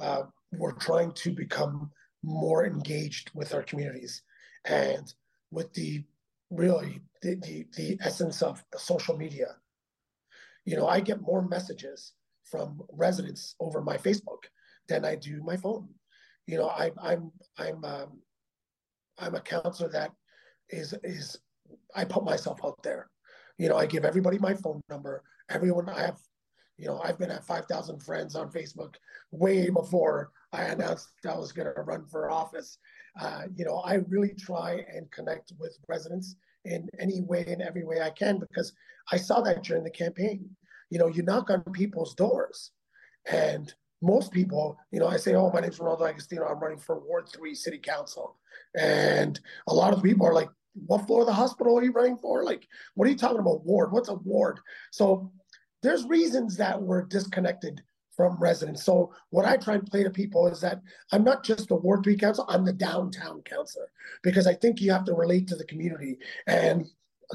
uh, 0.00 0.24
we're 0.52 0.72
trying 0.72 1.12
to 1.12 1.32
become 1.32 1.90
more 2.22 2.66
engaged 2.66 3.30
with 3.34 3.54
our 3.54 3.62
communities 3.62 4.22
and 4.64 5.12
with 5.50 5.72
the 5.74 6.04
really 6.50 7.00
the, 7.22 7.34
the, 7.36 7.66
the 7.76 7.98
essence 8.00 8.42
of 8.42 8.64
social 8.76 9.16
media. 9.16 9.56
You 10.64 10.76
know, 10.76 10.86
I 10.86 11.00
get 11.00 11.20
more 11.20 11.42
messages 11.42 12.12
from 12.44 12.82
residents 12.92 13.56
over 13.58 13.80
my 13.80 13.96
Facebook 13.96 14.44
than 14.88 15.04
I 15.04 15.16
do 15.16 15.42
my 15.42 15.56
phone. 15.56 15.88
You 16.46 16.58
know, 16.58 16.68
I, 16.68 16.92
I'm 17.02 17.32
I'm 17.58 17.84
um, 17.84 18.20
I'm 19.18 19.34
a 19.34 19.40
counselor 19.40 19.90
that 19.90 20.12
is 20.68 20.94
is 21.02 21.38
I 21.94 22.04
put 22.04 22.24
myself 22.24 22.60
out 22.64 22.82
there. 22.82 23.08
You 23.58 23.68
know, 23.68 23.76
I 23.76 23.86
give 23.86 24.04
everybody 24.04 24.38
my 24.38 24.54
phone 24.54 24.80
number. 24.88 25.22
Everyone 25.48 25.88
I 25.88 26.02
have 26.02 26.18
you 26.82 26.88
know, 26.88 27.00
I've 27.00 27.16
been 27.16 27.30
at 27.30 27.46
5,000 27.46 28.02
friends 28.02 28.34
on 28.34 28.50
Facebook 28.50 28.96
way 29.30 29.70
before 29.70 30.32
I 30.52 30.64
announced 30.64 31.10
I 31.24 31.38
was 31.38 31.52
going 31.52 31.72
to 31.72 31.82
run 31.82 32.04
for 32.06 32.28
office. 32.28 32.78
Uh, 33.20 33.42
you 33.54 33.64
know, 33.64 33.76
I 33.78 34.00
really 34.08 34.34
try 34.36 34.84
and 34.92 35.08
connect 35.12 35.52
with 35.60 35.78
residents 35.88 36.34
in 36.64 36.88
any 36.98 37.20
way 37.20 37.44
and 37.46 37.62
every 37.62 37.84
way 37.84 38.00
I 38.00 38.10
can 38.10 38.40
because 38.40 38.72
I 39.12 39.16
saw 39.16 39.40
that 39.42 39.62
during 39.62 39.84
the 39.84 39.90
campaign. 39.90 40.50
You 40.90 40.98
know, 40.98 41.06
you 41.06 41.22
knock 41.22 41.50
on 41.50 41.62
people's 41.72 42.16
doors 42.16 42.72
and 43.30 43.72
most 44.02 44.32
people, 44.32 44.76
you 44.90 44.98
know, 44.98 45.06
I 45.06 45.18
say, 45.18 45.36
oh, 45.36 45.52
my 45.54 45.60
name's 45.60 45.78
Renaldo 45.78 46.04
Agostino. 46.04 46.46
I'm 46.46 46.58
running 46.58 46.78
for 46.78 46.98
Ward 46.98 47.28
3 47.28 47.54
City 47.54 47.78
Council. 47.78 48.36
And 48.76 49.38
a 49.68 49.72
lot 49.72 49.92
of 49.92 50.02
people 50.02 50.26
are 50.26 50.34
like, 50.34 50.48
what 50.86 51.06
floor 51.06 51.20
of 51.20 51.26
the 51.26 51.32
hospital 51.32 51.78
are 51.78 51.84
you 51.84 51.92
running 51.92 52.16
for? 52.16 52.44
Like, 52.44 52.66
what 52.94 53.06
are 53.06 53.10
you 53.10 53.16
talking 53.16 53.38
about, 53.38 53.64
ward? 53.64 53.92
What's 53.92 54.08
a 54.08 54.14
ward? 54.14 54.58
So 54.90 55.30
there's 55.82 56.04
reasons 56.04 56.56
that 56.56 56.80
we're 56.80 57.02
disconnected 57.02 57.82
from 58.16 58.36
residents. 58.38 58.84
So 58.84 59.12
what 59.30 59.46
I 59.46 59.56
try 59.56 59.74
and 59.74 59.86
play 59.86 60.02
to 60.04 60.10
people 60.10 60.46
is 60.46 60.60
that 60.60 60.80
I'm 61.12 61.24
not 61.24 61.44
just 61.44 61.68
the 61.68 61.76
Ward 61.76 62.04
3 62.04 62.16
council, 62.16 62.44
I'm 62.48 62.64
the 62.64 62.72
downtown 62.72 63.42
councilor 63.42 63.90
because 64.22 64.46
I 64.46 64.54
think 64.54 64.80
you 64.80 64.92
have 64.92 65.04
to 65.06 65.14
relate 65.14 65.48
to 65.48 65.56
the 65.56 65.64
community. 65.64 66.18
And 66.46 66.86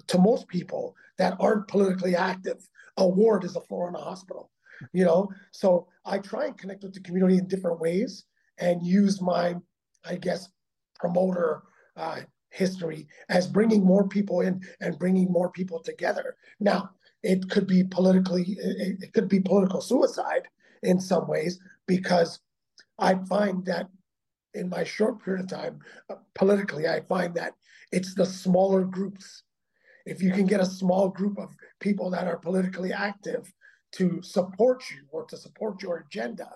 to 0.07 0.17
most 0.19 0.47
people 0.47 0.95
that 1.17 1.36
aren't 1.39 1.67
politically 1.67 2.15
active, 2.15 2.67
a 2.97 3.07
ward 3.07 3.43
is 3.43 3.55
a 3.55 3.62
floor 3.62 3.89
in 3.89 3.95
a 3.95 3.99
hospital, 3.99 4.51
you 4.93 5.03
know? 5.03 5.29
So 5.51 5.88
I 6.05 6.19
try 6.19 6.45
and 6.45 6.57
connect 6.57 6.83
with 6.83 6.93
the 6.93 7.01
community 7.01 7.38
in 7.38 7.47
different 7.47 7.79
ways 7.79 8.25
and 8.60 8.86
use 8.86 9.21
my, 9.21 9.55
I 10.05 10.15
guess, 10.15 10.49
promoter 10.95 11.63
uh, 11.95 12.21
history 12.49 13.07
as 13.29 13.47
bringing 13.47 13.83
more 13.83 14.07
people 14.07 14.41
in 14.41 14.62
and 14.79 14.97
bringing 14.97 15.31
more 15.31 15.51
people 15.51 15.79
together. 15.79 16.36
Now, 16.60 16.91
it 17.23 17.49
could 17.49 17.67
be 17.67 17.84
politically 17.84 18.58
it, 18.60 18.97
it 19.01 19.13
could 19.13 19.27
be 19.27 19.39
political 19.39 19.82
suicide 19.82 20.47
in 20.84 20.99
some 20.99 21.27
ways 21.27 21.60
because 21.88 22.39
I 22.99 23.15
find 23.15 23.65
that 23.65 23.89
in 24.53 24.69
my 24.69 24.84
short 24.84 25.23
period 25.23 25.43
of 25.43 25.49
time 25.49 25.80
uh, 26.10 26.15
politically, 26.36 26.88
I 26.88 27.01
find 27.01 27.34
that 27.36 27.53
it's 27.91 28.13
the 28.13 28.25
smaller 28.25 28.84
groups. 28.84 29.43
If 30.06 30.21
you 30.21 30.32
can 30.32 30.45
get 30.45 30.62
a 30.62 30.65
small 30.65 31.10
group 31.10 31.38
of 31.38 31.56
people 31.80 32.10
that 32.12 32.27
are 32.27 32.38
politically 32.38 32.93
active 32.93 33.51
to 33.93 34.21
support 34.21 34.84
you 34.89 35.03
or 35.12 35.25
to 35.25 35.38
support 35.38 35.82
your 35.82 36.06
agenda, 36.08 36.49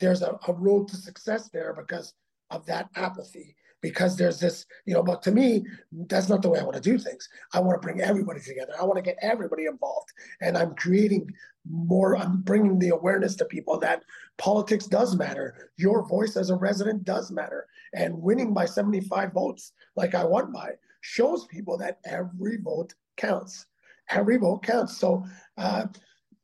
there's 0.00 0.22
a, 0.22 0.38
a 0.46 0.52
road 0.52 0.88
to 0.88 0.96
success 0.96 1.48
there 1.52 1.74
because 1.74 2.14
of 2.50 2.64
that 2.66 2.88
apathy 2.94 3.56
because 3.86 4.16
there's 4.16 4.40
this, 4.40 4.66
you 4.84 4.94
know, 4.94 5.02
but 5.04 5.22
to 5.22 5.30
me, 5.30 5.64
that's 6.08 6.28
not 6.28 6.42
the 6.42 6.50
way 6.50 6.58
I 6.58 6.64
want 6.64 6.74
to 6.74 6.80
do 6.80 6.98
things. 6.98 7.28
I 7.54 7.60
want 7.60 7.80
to 7.80 7.86
bring 7.86 8.00
everybody 8.00 8.40
together. 8.40 8.72
I 8.80 8.84
want 8.84 8.96
to 8.96 9.08
get 9.10 9.16
everybody 9.22 9.66
involved. 9.66 10.08
And 10.40 10.58
I'm 10.58 10.74
creating 10.74 11.32
more, 11.70 12.16
I'm 12.16 12.40
bringing 12.42 12.80
the 12.80 12.88
awareness 12.88 13.36
to 13.36 13.44
people 13.44 13.78
that 13.78 14.02
politics 14.38 14.86
does 14.86 15.14
matter. 15.14 15.70
Your 15.76 16.04
voice 16.04 16.36
as 16.36 16.50
a 16.50 16.56
resident 16.56 17.04
does 17.04 17.30
matter. 17.30 17.68
And 17.94 18.20
winning 18.20 18.52
by 18.52 18.64
75 18.64 19.32
votes, 19.32 19.70
like 19.94 20.16
I 20.16 20.24
won 20.24 20.50
by, 20.50 20.72
shows 21.02 21.46
people 21.46 21.78
that 21.78 22.00
every 22.04 22.56
vote 22.56 22.92
counts. 23.16 23.66
Every 24.10 24.36
vote 24.36 24.64
counts. 24.64 24.98
So, 24.98 25.24
uh, 25.58 25.86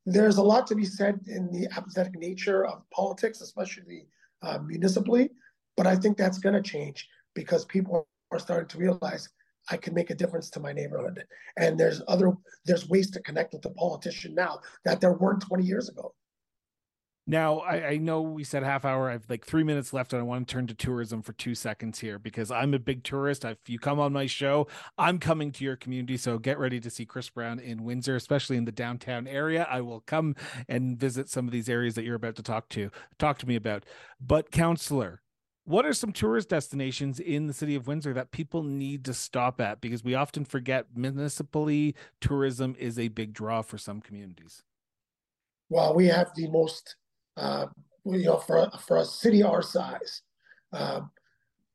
there's 0.07 0.37
a 0.37 0.43
lot 0.43 0.69
to 0.69 0.77
be 0.77 0.85
said 0.85 1.21
in 1.27 1.51
the 1.51 1.69
apathetic 1.77 2.17
nature 2.17 2.67
of 2.67 2.89
politics, 2.91 3.41
especially 3.41 4.07
uh, 4.43 4.59
municipally, 4.59 5.31
but 5.77 5.87
I 5.87 5.97
think 5.97 6.17
that's 6.17 6.39
going 6.39 6.55
to 6.55 6.63
change 6.63 7.09
because 7.35 7.65
people 7.65 8.07
are 8.31 8.39
starting 8.39 8.69
to 8.69 8.79
realize 8.79 9.29
I 9.71 9.77
can 9.77 9.95
make 9.95 10.11
a 10.11 10.15
difference 10.15 10.51
to 10.51 10.61
my 10.61 10.73
neighborhood. 10.73 11.25
And 11.57 11.79
there's 11.79 12.03
other 12.09 12.33
there's 12.65 12.89
ways 12.89 13.11
to 13.13 13.21
connect 13.21 13.53
with 13.53 13.63
the 13.63 13.71
politician 13.71 14.35
now 14.35 14.61
that 14.85 15.01
there 15.01 15.13
weren't 15.13 15.43
20 15.43 15.65
years 15.65 15.89
ago. 15.89 16.15
Now, 17.25 17.59
I, 17.59 17.87
I, 17.87 17.97
know 17.99 18.21
we 18.21 18.43
said 18.43 18.65
half 18.65 18.85
hour. 18.85 19.09
I 19.09 19.13
have 19.13 19.31
like 19.31 19.47
three 19.47 19.63
minutes 19.63 19.93
left, 19.93 20.13
and 20.13 20.19
I 20.19 20.25
want 20.25 20.49
to 20.49 20.53
turn 20.53 20.67
to 20.67 20.75
tourism 20.75 21.23
for 21.23 21.33
two 21.33 21.55
seconds 21.55 22.01
here 22.01 22.19
because 22.19 22.51
I'm 22.51 22.75
a 22.75 22.81
big 22.81 23.05
tourist. 23.05 23.45
If 23.45 23.59
you 23.69 23.79
come 23.79 24.01
on 24.01 24.13
my 24.13 24.27
show, 24.27 24.67
I'm 24.99 25.21
coming 25.21 25.53
to 25.53 25.65
your 25.65 25.77
community. 25.77 26.17
So 26.17 26.39
get 26.39 26.59
ready 26.59 26.81
to 26.81 26.91
see 26.91 27.07
Chris 27.07 27.31
Brown 27.31 27.61
in 27.61 27.85
Windsor, 27.85 28.17
especially 28.17 28.57
in 28.57 28.65
the 28.65 28.73
downtown 28.73 29.29
area. 29.29 29.69
I 29.71 29.83
will 29.83 30.01
come 30.01 30.35
and 30.69 30.99
visit 30.99 31.29
some 31.29 31.47
of 31.47 31.53
these 31.53 31.69
areas 31.69 31.95
that 31.95 32.03
you're 32.03 32.17
about 32.17 32.35
to 32.37 32.43
talk 32.43 32.69
to 32.71 32.91
talk 33.21 33.39
to 33.39 33.47
me 33.47 33.55
about. 33.55 33.85
But, 34.21 34.51
counselor, 34.51 35.22
what 35.65 35.87
are 35.87 35.93
some 35.93 36.13
tourist 36.13 36.49
destinations 36.49 37.21
in 37.21 37.47
the 37.47 37.53
city 37.53 37.75
of 37.75 37.87
Windsor 37.87 38.13
that 38.15 38.31
people 38.31 38.63
need 38.63 39.05
to 39.05 39.15
stop 39.15 39.61
at? 39.61 39.81
Because 39.81 40.03
we 40.03 40.15
often 40.15 40.45
forget 40.45 40.87
municipally 40.95 41.95
tourism 42.21 42.75
is 42.79 42.99
a 42.99 43.09
big 43.09 43.33
draw 43.33 43.63
for 43.63 43.79
some 43.79 44.01
communities. 44.01 44.63
Well, 45.69 45.95
we 45.95 46.07
have 46.07 46.35
the 46.35 46.49
most, 46.49 46.97
uh, 47.37 47.67
you 48.05 48.25
know, 48.25 48.39
for 48.39 48.71
for 48.87 48.99
a 48.99 49.05
city 49.05 49.43
our 49.43 49.63
size, 49.63 50.23
uh, 50.73 51.03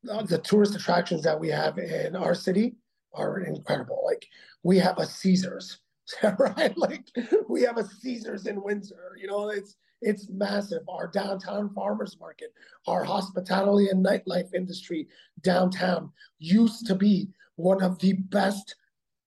the 0.02 0.40
tourist 0.44 0.76
attractions 0.76 1.22
that 1.22 1.38
we 1.38 1.48
have 1.48 1.78
in 1.78 2.14
our 2.14 2.34
city 2.34 2.76
are 3.14 3.40
incredible. 3.40 4.02
Like 4.04 4.26
we 4.62 4.78
have 4.78 4.98
a 4.98 5.06
Caesars 5.06 5.80
right? 6.38 6.76
Like 6.76 7.04
we 7.48 7.62
have 7.62 7.78
a 7.78 7.84
Caesars 7.84 8.46
in 8.46 8.62
Windsor. 8.62 9.16
You 9.20 9.28
know, 9.28 9.48
it's 9.48 9.76
it's 10.00 10.28
massive. 10.30 10.82
Our 10.88 11.08
downtown 11.08 11.70
farmers 11.74 12.16
market, 12.20 12.52
our 12.86 13.04
hospitality 13.04 13.88
and 13.88 14.04
nightlife 14.04 14.54
industry 14.54 15.08
downtown 15.42 16.12
used 16.38 16.86
to 16.86 16.94
be 16.94 17.28
one 17.56 17.82
of 17.82 17.98
the 17.98 18.12
best 18.12 18.76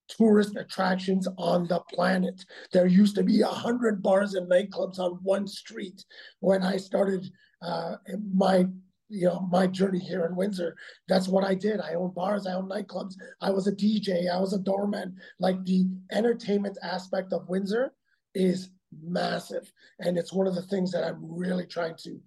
tourist 0.07 0.55
attractions 0.55 1.27
on 1.37 1.67
the 1.67 1.79
planet. 1.93 2.43
There 2.71 2.87
used 2.87 3.15
to 3.15 3.23
be 3.23 3.41
a 3.41 3.47
hundred 3.47 4.01
bars 4.01 4.33
and 4.33 4.49
nightclubs 4.49 4.99
on 4.99 5.19
one 5.23 5.47
street 5.47 6.03
when 6.39 6.63
I 6.63 6.77
started 6.77 7.29
uh, 7.61 7.95
my 8.33 8.65
you 9.09 9.27
know 9.27 9.47
my 9.51 9.67
journey 9.67 9.99
here 9.99 10.25
in 10.25 10.35
Windsor. 10.35 10.75
That's 11.07 11.27
what 11.27 11.43
I 11.43 11.53
did. 11.53 11.81
I 11.81 11.95
owned 11.95 12.15
bars, 12.15 12.47
I 12.47 12.53
owned 12.53 12.71
nightclubs. 12.71 13.15
I 13.41 13.51
was 13.51 13.67
a 13.67 13.73
DJ, 13.73 14.29
I 14.31 14.39
was 14.39 14.53
a 14.53 14.59
doorman. 14.59 15.15
Like 15.39 15.63
the 15.65 15.85
entertainment 16.11 16.77
aspect 16.81 17.33
of 17.33 17.49
Windsor 17.49 17.93
is 18.33 18.69
massive, 19.03 19.71
and 19.99 20.17
it's 20.17 20.33
one 20.33 20.47
of 20.47 20.55
the 20.55 20.61
things 20.63 20.91
that 20.91 21.03
I'm 21.03 21.19
really 21.21 21.65
trying 21.65 21.95
to 22.03 22.19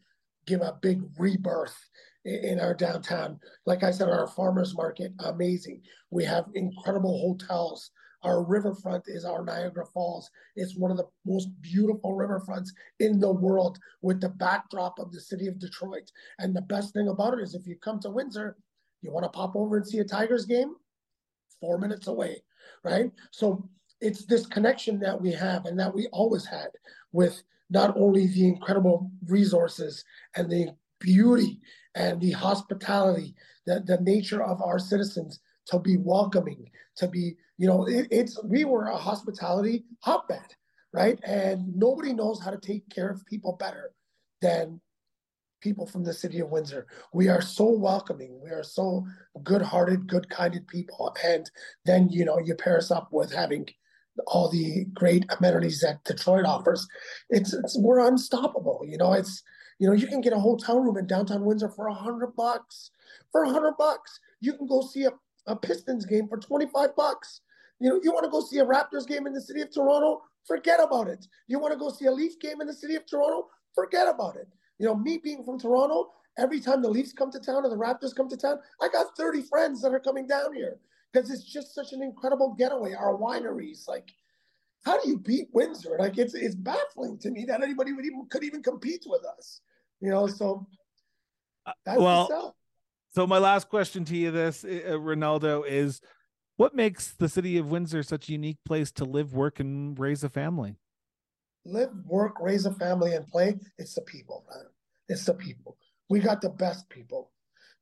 give 0.47 0.61
a 0.61 0.79
big 0.83 1.03
rebirth 1.19 1.77
in 2.25 2.59
our 2.61 2.75
downtown. 2.75 3.39
Like 3.67 3.83
I 3.83 3.91
said, 3.91 4.09
our 4.09 4.27
farmers 4.27 4.75
market, 4.75 5.13
amazing. 5.21 5.83
We 6.11 6.25
have 6.25 6.47
incredible 6.55 7.19
hotels. 7.21 7.91
Our 8.23 8.43
riverfront 8.43 9.05
is 9.07 9.27
our 9.27 9.45
Niagara 9.45 9.85
Falls. 9.85 10.31
It's 10.57 10.77
one 10.77 10.91
of 10.91 10.97
the 10.97 11.09
most 11.27 11.49
beautiful 11.61 12.17
riverfronts 12.17 12.71
in 13.01 13.21
the 13.21 13.31
world 13.31 13.79
with 14.01 14.21
the 14.21 14.31
backdrop 14.31 14.99
of 14.99 15.13
the 15.13 15.21
city 15.21 15.47
of 15.47 15.59
Detroit. 15.59 16.11
And 16.39 16.57
the 16.57 16.63
best 16.63 16.95
thing 16.95 17.09
about 17.09 17.35
it 17.35 17.41
is 17.41 17.55
if 17.55 17.67
you 17.67 17.77
come 17.77 18.01
to 18.01 18.11
Windsor, 18.11 18.57
you 19.03 19.13
want 19.13 19.25
to 19.25 19.29
pop 19.29 19.55
over 19.55 19.77
and 19.77 19.87
see 19.87 19.99
a 19.99 20.05
Tigers 20.05 20.47
game, 20.47 20.75
four 21.61 21.77
minutes 21.77 22.07
away, 22.07 22.43
right? 22.83 23.11
So 23.31 23.69
it's 24.05 24.27
this 24.27 24.47
connection 24.47 25.01
that 25.01 25.21
we 25.21 25.33
have 25.33 25.65
and 25.65 25.79
that 25.81 25.95
we 25.95 26.07
always 26.09 26.45
had 26.45 26.69
with 27.13 27.43
not 27.71 27.97
only 27.97 28.27
the 28.27 28.47
incredible 28.47 29.11
resources 29.27 30.05
and 30.37 30.51
the 30.51 30.69
beauty 31.01 31.61
and 31.95 32.21
the 32.21 32.33
hospitality, 32.33 33.35
the, 33.67 33.83
the 33.87 33.99
nature 34.03 34.43
of 34.43 34.61
our 34.61 34.79
citizens 34.79 35.41
to 35.67 35.79
be 35.79 35.97
welcoming, 35.97 36.71
to 36.97 37.09
be, 37.09 37.35
you 37.57 37.67
know, 37.67 37.87
it, 37.87 38.07
it's, 38.11 38.39
we 38.45 38.65
were 38.65 38.89
a 38.89 38.97
hospitality 38.97 39.85
hotbed, 40.01 40.55
right? 40.93 41.19
And 41.25 41.75
nobody 41.75 42.13
knows 42.13 42.43
how 42.43 42.51
to 42.51 42.59
take 42.59 42.89
care 42.91 43.09
of 43.09 43.25
people 43.25 43.57
better 43.59 43.93
than 44.43 44.81
people 45.63 45.87
from 45.87 46.05
the 46.05 46.13
city 46.13 46.41
of 46.41 46.51
Windsor. 46.51 46.87
We 47.15 47.29
are 47.29 47.41
so 47.41 47.71
welcoming. 47.71 48.39
We 48.43 48.51
are 48.51 48.63
so 48.63 49.07
good-hearted, 49.43 50.07
good-kinded 50.07 50.69
people. 50.69 51.17
And 51.25 51.51
then, 51.87 52.11
you 52.11 52.27
know, 52.27 52.39
you 52.39 52.55
pair 52.55 52.77
us 52.77 52.91
up 52.91 53.09
with 53.11 53.33
having 53.33 53.67
all 54.27 54.49
the 54.49 54.85
great 54.95 55.25
amenities 55.39 55.81
that 55.81 56.05
Detroit 56.05 56.45
offers. 56.45 56.87
It's, 57.31 57.53
it's 57.53 57.79
we're 57.79 58.07
unstoppable. 58.07 58.83
You 58.87 58.99
know, 58.99 59.13
it's 59.13 59.43
you 59.79 59.89
know, 59.89 59.95
you 59.95 60.07
can 60.07 60.21
get 60.21 60.33
a 60.33 60.39
hotel 60.39 60.79
room 60.79 60.97
in 60.97 61.07
downtown 61.07 61.45
Windsor 61.45 61.69
for 61.69 61.89
a 61.89 61.95
hundred 61.95 62.35
bucks. 62.37 62.91
For 63.33 63.45
a 63.45 63.51
hundred 63.51 63.77
bucks, 63.77 64.21
you 64.41 64.55
can 64.55 64.67
go 64.67 64.83
see 64.83 65.05
a, 65.05 65.11
a 65.47 65.57
Pistons 65.57 66.07
game 66.07 66.29
for 66.29 66.39
25 66.39 66.95
bucks. 66.97 67.41
You 67.81 67.91
know, 67.91 68.01
you 68.03 68.13
want 68.13 68.25
to 68.25 68.31
go 68.31 68.41
see 68.41 68.59
a 68.59 68.65
Raptors 68.65 69.07
game 69.07 69.27
in 69.27 69.33
the 69.33 69.41
city 69.41 69.61
of 69.61 69.73
Toronto? 69.73 70.23
Forget 70.47 70.81
about 70.83 71.09
it. 71.09 71.27
You 71.49 71.59
want 71.59 71.73
to 71.73 71.79
go 71.79 71.91
see 71.91 72.07
a 72.07 72.13
Leaf 72.13 72.39
game 72.39 72.61
in 72.61 72.67
the 72.67 72.73
city 72.73 72.95
of 72.95 73.05
Toronto? 73.07 73.49
Forget 73.75 74.09
about 74.09 74.37
it. 74.37 74.49
You 74.79 74.87
know, 74.87 74.95
me 74.95 75.19
being 75.19 75.43
from 75.43 75.59
Toronto, 75.59 76.13
every 76.39 76.61
time 76.61 76.83
the 76.83 76.89
Leafs 76.89 77.13
come 77.13 77.33
to 77.33 77.41
town 77.41 77.65
or 77.65 77.71
the 77.71 77.77
Raptors 77.77 78.15
come 78.15 78.29
to 78.29 78.37
town, 78.37 78.59
I 78.81 78.89
got 78.89 79.17
30 79.17 79.43
friends 79.43 79.83
that 79.83 79.93
are 79.93 80.01
coming 80.01 80.27
down 80.27 80.55
here 80.55 80.79
because 81.15 81.31
it's 81.31 81.45
just 81.45 81.75
such 81.75 81.93
an 81.93 82.03
incredible 82.03 82.55
getaway. 82.59 82.95
Our 82.95 83.17
wineries, 83.17 83.87
like 83.87 84.13
how 84.85 85.01
do 85.01 85.09
you 85.09 85.19
beat 85.19 85.49
Windsor? 85.53 85.97
Like 85.99 86.19
it's 86.19 86.35
it's 86.35 86.55
baffling 86.55 87.19
to 87.19 87.31
me 87.31 87.45
that 87.47 87.63
anybody 87.63 87.93
would 87.93 88.05
even 88.05 88.27
could 88.29 88.45
even 88.45 88.63
compete 88.63 89.05
with 89.07 89.25
us. 89.25 89.61
You 90.01 90.11
know, 90.11 90.27
so 90.27 90.67
uh, 91.67 91.73
well. 91.97 92.55
So 93.13 93.29
my 93.29 93.39
last 93.39 93.69
question 93.69 94.05
to 94.07 94.17
you, 94.17 94.33
this 94.33 94.65
uh, 94.65 94.99
Renaldo, 94.99 95.63
is 95.63 96.01
what 96.57 96.75
makes 96.75 97.13
the 97.13 97.29
city 97.29 97.59
of 97.59 97.71
Windsor 97.71 98.03
such 98.03 98.29
a 98.29 98.33
unique 98.33 98.59
place 98.65 98.91
to 98.93 99.05
live, 99.05 99.35
work, 99.35 99.61
and 99.61 99.97
raise 99.97 100.25
a 100.25 100.29
family? 100.29 100.75
Live, 101.65 101.91
work, 102.07 102.41
raise 102.41 102.67
a 102.67 102.75
family, 102.75 103.15
and 103.15 103.25
play. 103.29 103.57
It's 103.79 103.95
the 103.95 104.01
people, 104.01 104.45
man. 104.53 104.65
It's 105.09 105.25
the 105.25 105.35
people. 105.35 105.77
We 106.11 106.19
got 106.19 106.41
the 106.41 106.51
best 106.51 106.89
people. 106.89 107.31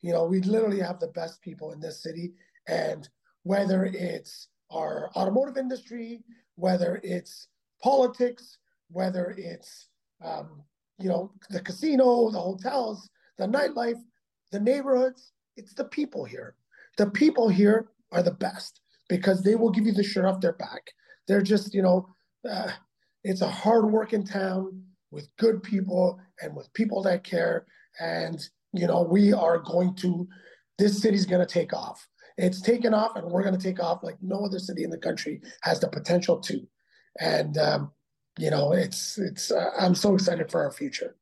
You 0.03 0.13
know, 0.13 0.27
we 0.27 0.43
literally 0.43 0.81
have 0.81 1.01
the 1.01 1.09
best 1.09 1.41
people 1.41 1.73
in 1.73 1.81
this 1.81 2.03
city, 2.03 2.35
and 2.69 3.09
whether 3.45 3.85
it's 3.85 4.49
our 4.71 5.11
automotive 5.17 5.57
industry, 5.57 6.23
whether 6.57 7.01
it's 7.03 7.49
politics, 7.83 8.59
whether 8.91 9.35
it's 9.37 9.89
um, 10.25 10.63
you 10.99 11.09
know 11.09 11.33
the 11.51 11.61
casino, 11.61 12.31
the 12.31 12.39
hotels, 12.39 13.09
the 13.39 13.47
nightlife, 13.47 14.01
the 14.51 14.61
neighborhoods. 14.61 15.33
It's 15.57 15.75
the 15.75 15.85
people 15.85 16.25
here. 16.25 16.55
The 16.99 17.11
people 17.11 17.49
here 17.49 17.89
are 18.13 18.23
the 18.23 18.33
best 18.33 18.81
because 19.09 19.43
they 19.43 19.55
will 19.55 19.71
give 19.71 19.87
you 19.87 19.93
the 19.93 20.03
shirt 20.03 20.25
off 20.25 20.41
their 20.41 20.55
back. 20.55 20.91
They're 21.29 21.43
just 21.43 21.75
you 21.75 21.83
know, 21.83 22.09
uh, 22.49 22.71
it's 23.25 23.41
a 23.43 23.49
hard 23.49 23.91
working 23.91 24.25
town 24.25 24.83
with 25.11 25.29
good 25.37 25.63
people 25.63 26.19
and 26.41 26.55
with 26.57 26.73
people 26.73 27.03
that 27.03 27.25
care. 27.25 27.67
And 28.01 28.41
you 28.73 28.87
know, 28.87 29.03
we 29.03 29.33
are 29.33 29.59
going 29.59 29.95
to. 29.97 30.29
This 30.79 31.01
city's 31.01 31.27
going 31.27 31.47
to 31.47 31.53
take 31.53 31.75
off. 31.75 32.09
It's 32.39 32.61
taken 32.61 32.95
off, 32.95 33.17
and 33.17 33.31
we're 33.31 33.43
going 33.43 33.57
to 33.57 33.63
take 33.63 33.81
off 33.81 34.03
like 34.03 34.17
no 34.23 34.45
other 34.45 34.59
city 34.59 34.85
in 34.85 34.91
the 34.91 34.99
country 34.99 35.41
has 35.63 35.81
the 35.81 35.89
potential 35.89 36.39
to. 36.41 36.67
And 37.21 37.59
um, 37.59 37.93
you 38.39 38.51
know, 38.51 38.73
it's 38.73 39.19
it's. 39.19 39.51
Uh, 39.51 39.71
I'm 39.79 39.95
so 39.95 40.15
excited 40.15 40.51
for 40.51 40.63
our 40.63 40.73
future. 40.73 41.17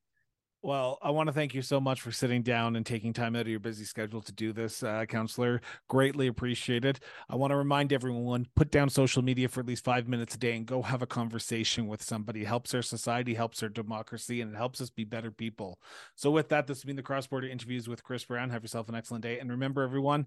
Well, 0.62 0.98
I 1.00 1.08
want 1.10 1.28
to 1.28 1.32
thank 1.32 1.54
you 1.54 1.62
so 1.62 1.80
much 1.80 2.02
for 2.02 2.12
sitting 2.12 2.42
down 2.42 2.76
and 2.76 2.84
taking 2.84 3.14
time 3.14 3.34
out 3.34 3.42
of 3.42 3.48
your 3.48 3.60
busy 3.60 3.84
schedule 3.84 4.20
to 4.20 4.30
do 4.30 4.52
this, 4.52 4.82
uh, 4.82 5.06
councillor. 5.06 5.62
Greatly 5.88 6.26
appreciated. 6.26 7.00
I 7.30 7.36
want 7.36 7.52
to 7.52 7.56
remind 7.56 7.94
everyone 7.94 8.46
put 8.56 8.70
down 8.70 8.90
social 8.90 9.22
media 9.22 9.48
for 9.48 9.60
at 9.60 9.66
least 9.66 9.84
five 9.84 10.06
minutes 10.06 10.34
a 10.34 10.38
day 10.38 10.54
and 10.54 10.66
go 10.66 10.82
have 10.82 11.00
a 11.00 11.06
conversation 11.06 11.86
with 11.86 12.02
somebody. 12.02 12.42
It 12.42 12.48
helps 12.48 12.74
our 12.74 12.82
society, 12.82 13.32
helps 13.32 13.62
our 13.62 13.70
democracy, 13.70 14.42
and 14.42 14.52
it 14.52 14.56
helps 14.58 14.82
us 14.82 14.90
be 14.90 15.04
better 15.04 15.30
people. 15.30 15.78
So, 16.14 16.30
with 16.30 16.50
that, 16.50 16.66
this 16.66 16.76
has 16.76 16.84
been 16.84 16.96
the 16.96 17.02
cross 17.02 17.26
border 17.26 17.48
interviews 17.48 17.88
with 17.88 18.04
Chris 18.04 18.26
Brown. 18.26 18.50
Have 18.50 18.62
yourself 18.62 18.90
an 18.90 18.94
excellent 18.94 19.22
day. 19.22 19.38
And 19.38 19.50
remember, 19.50 19.82
everyone, 19.82 20.26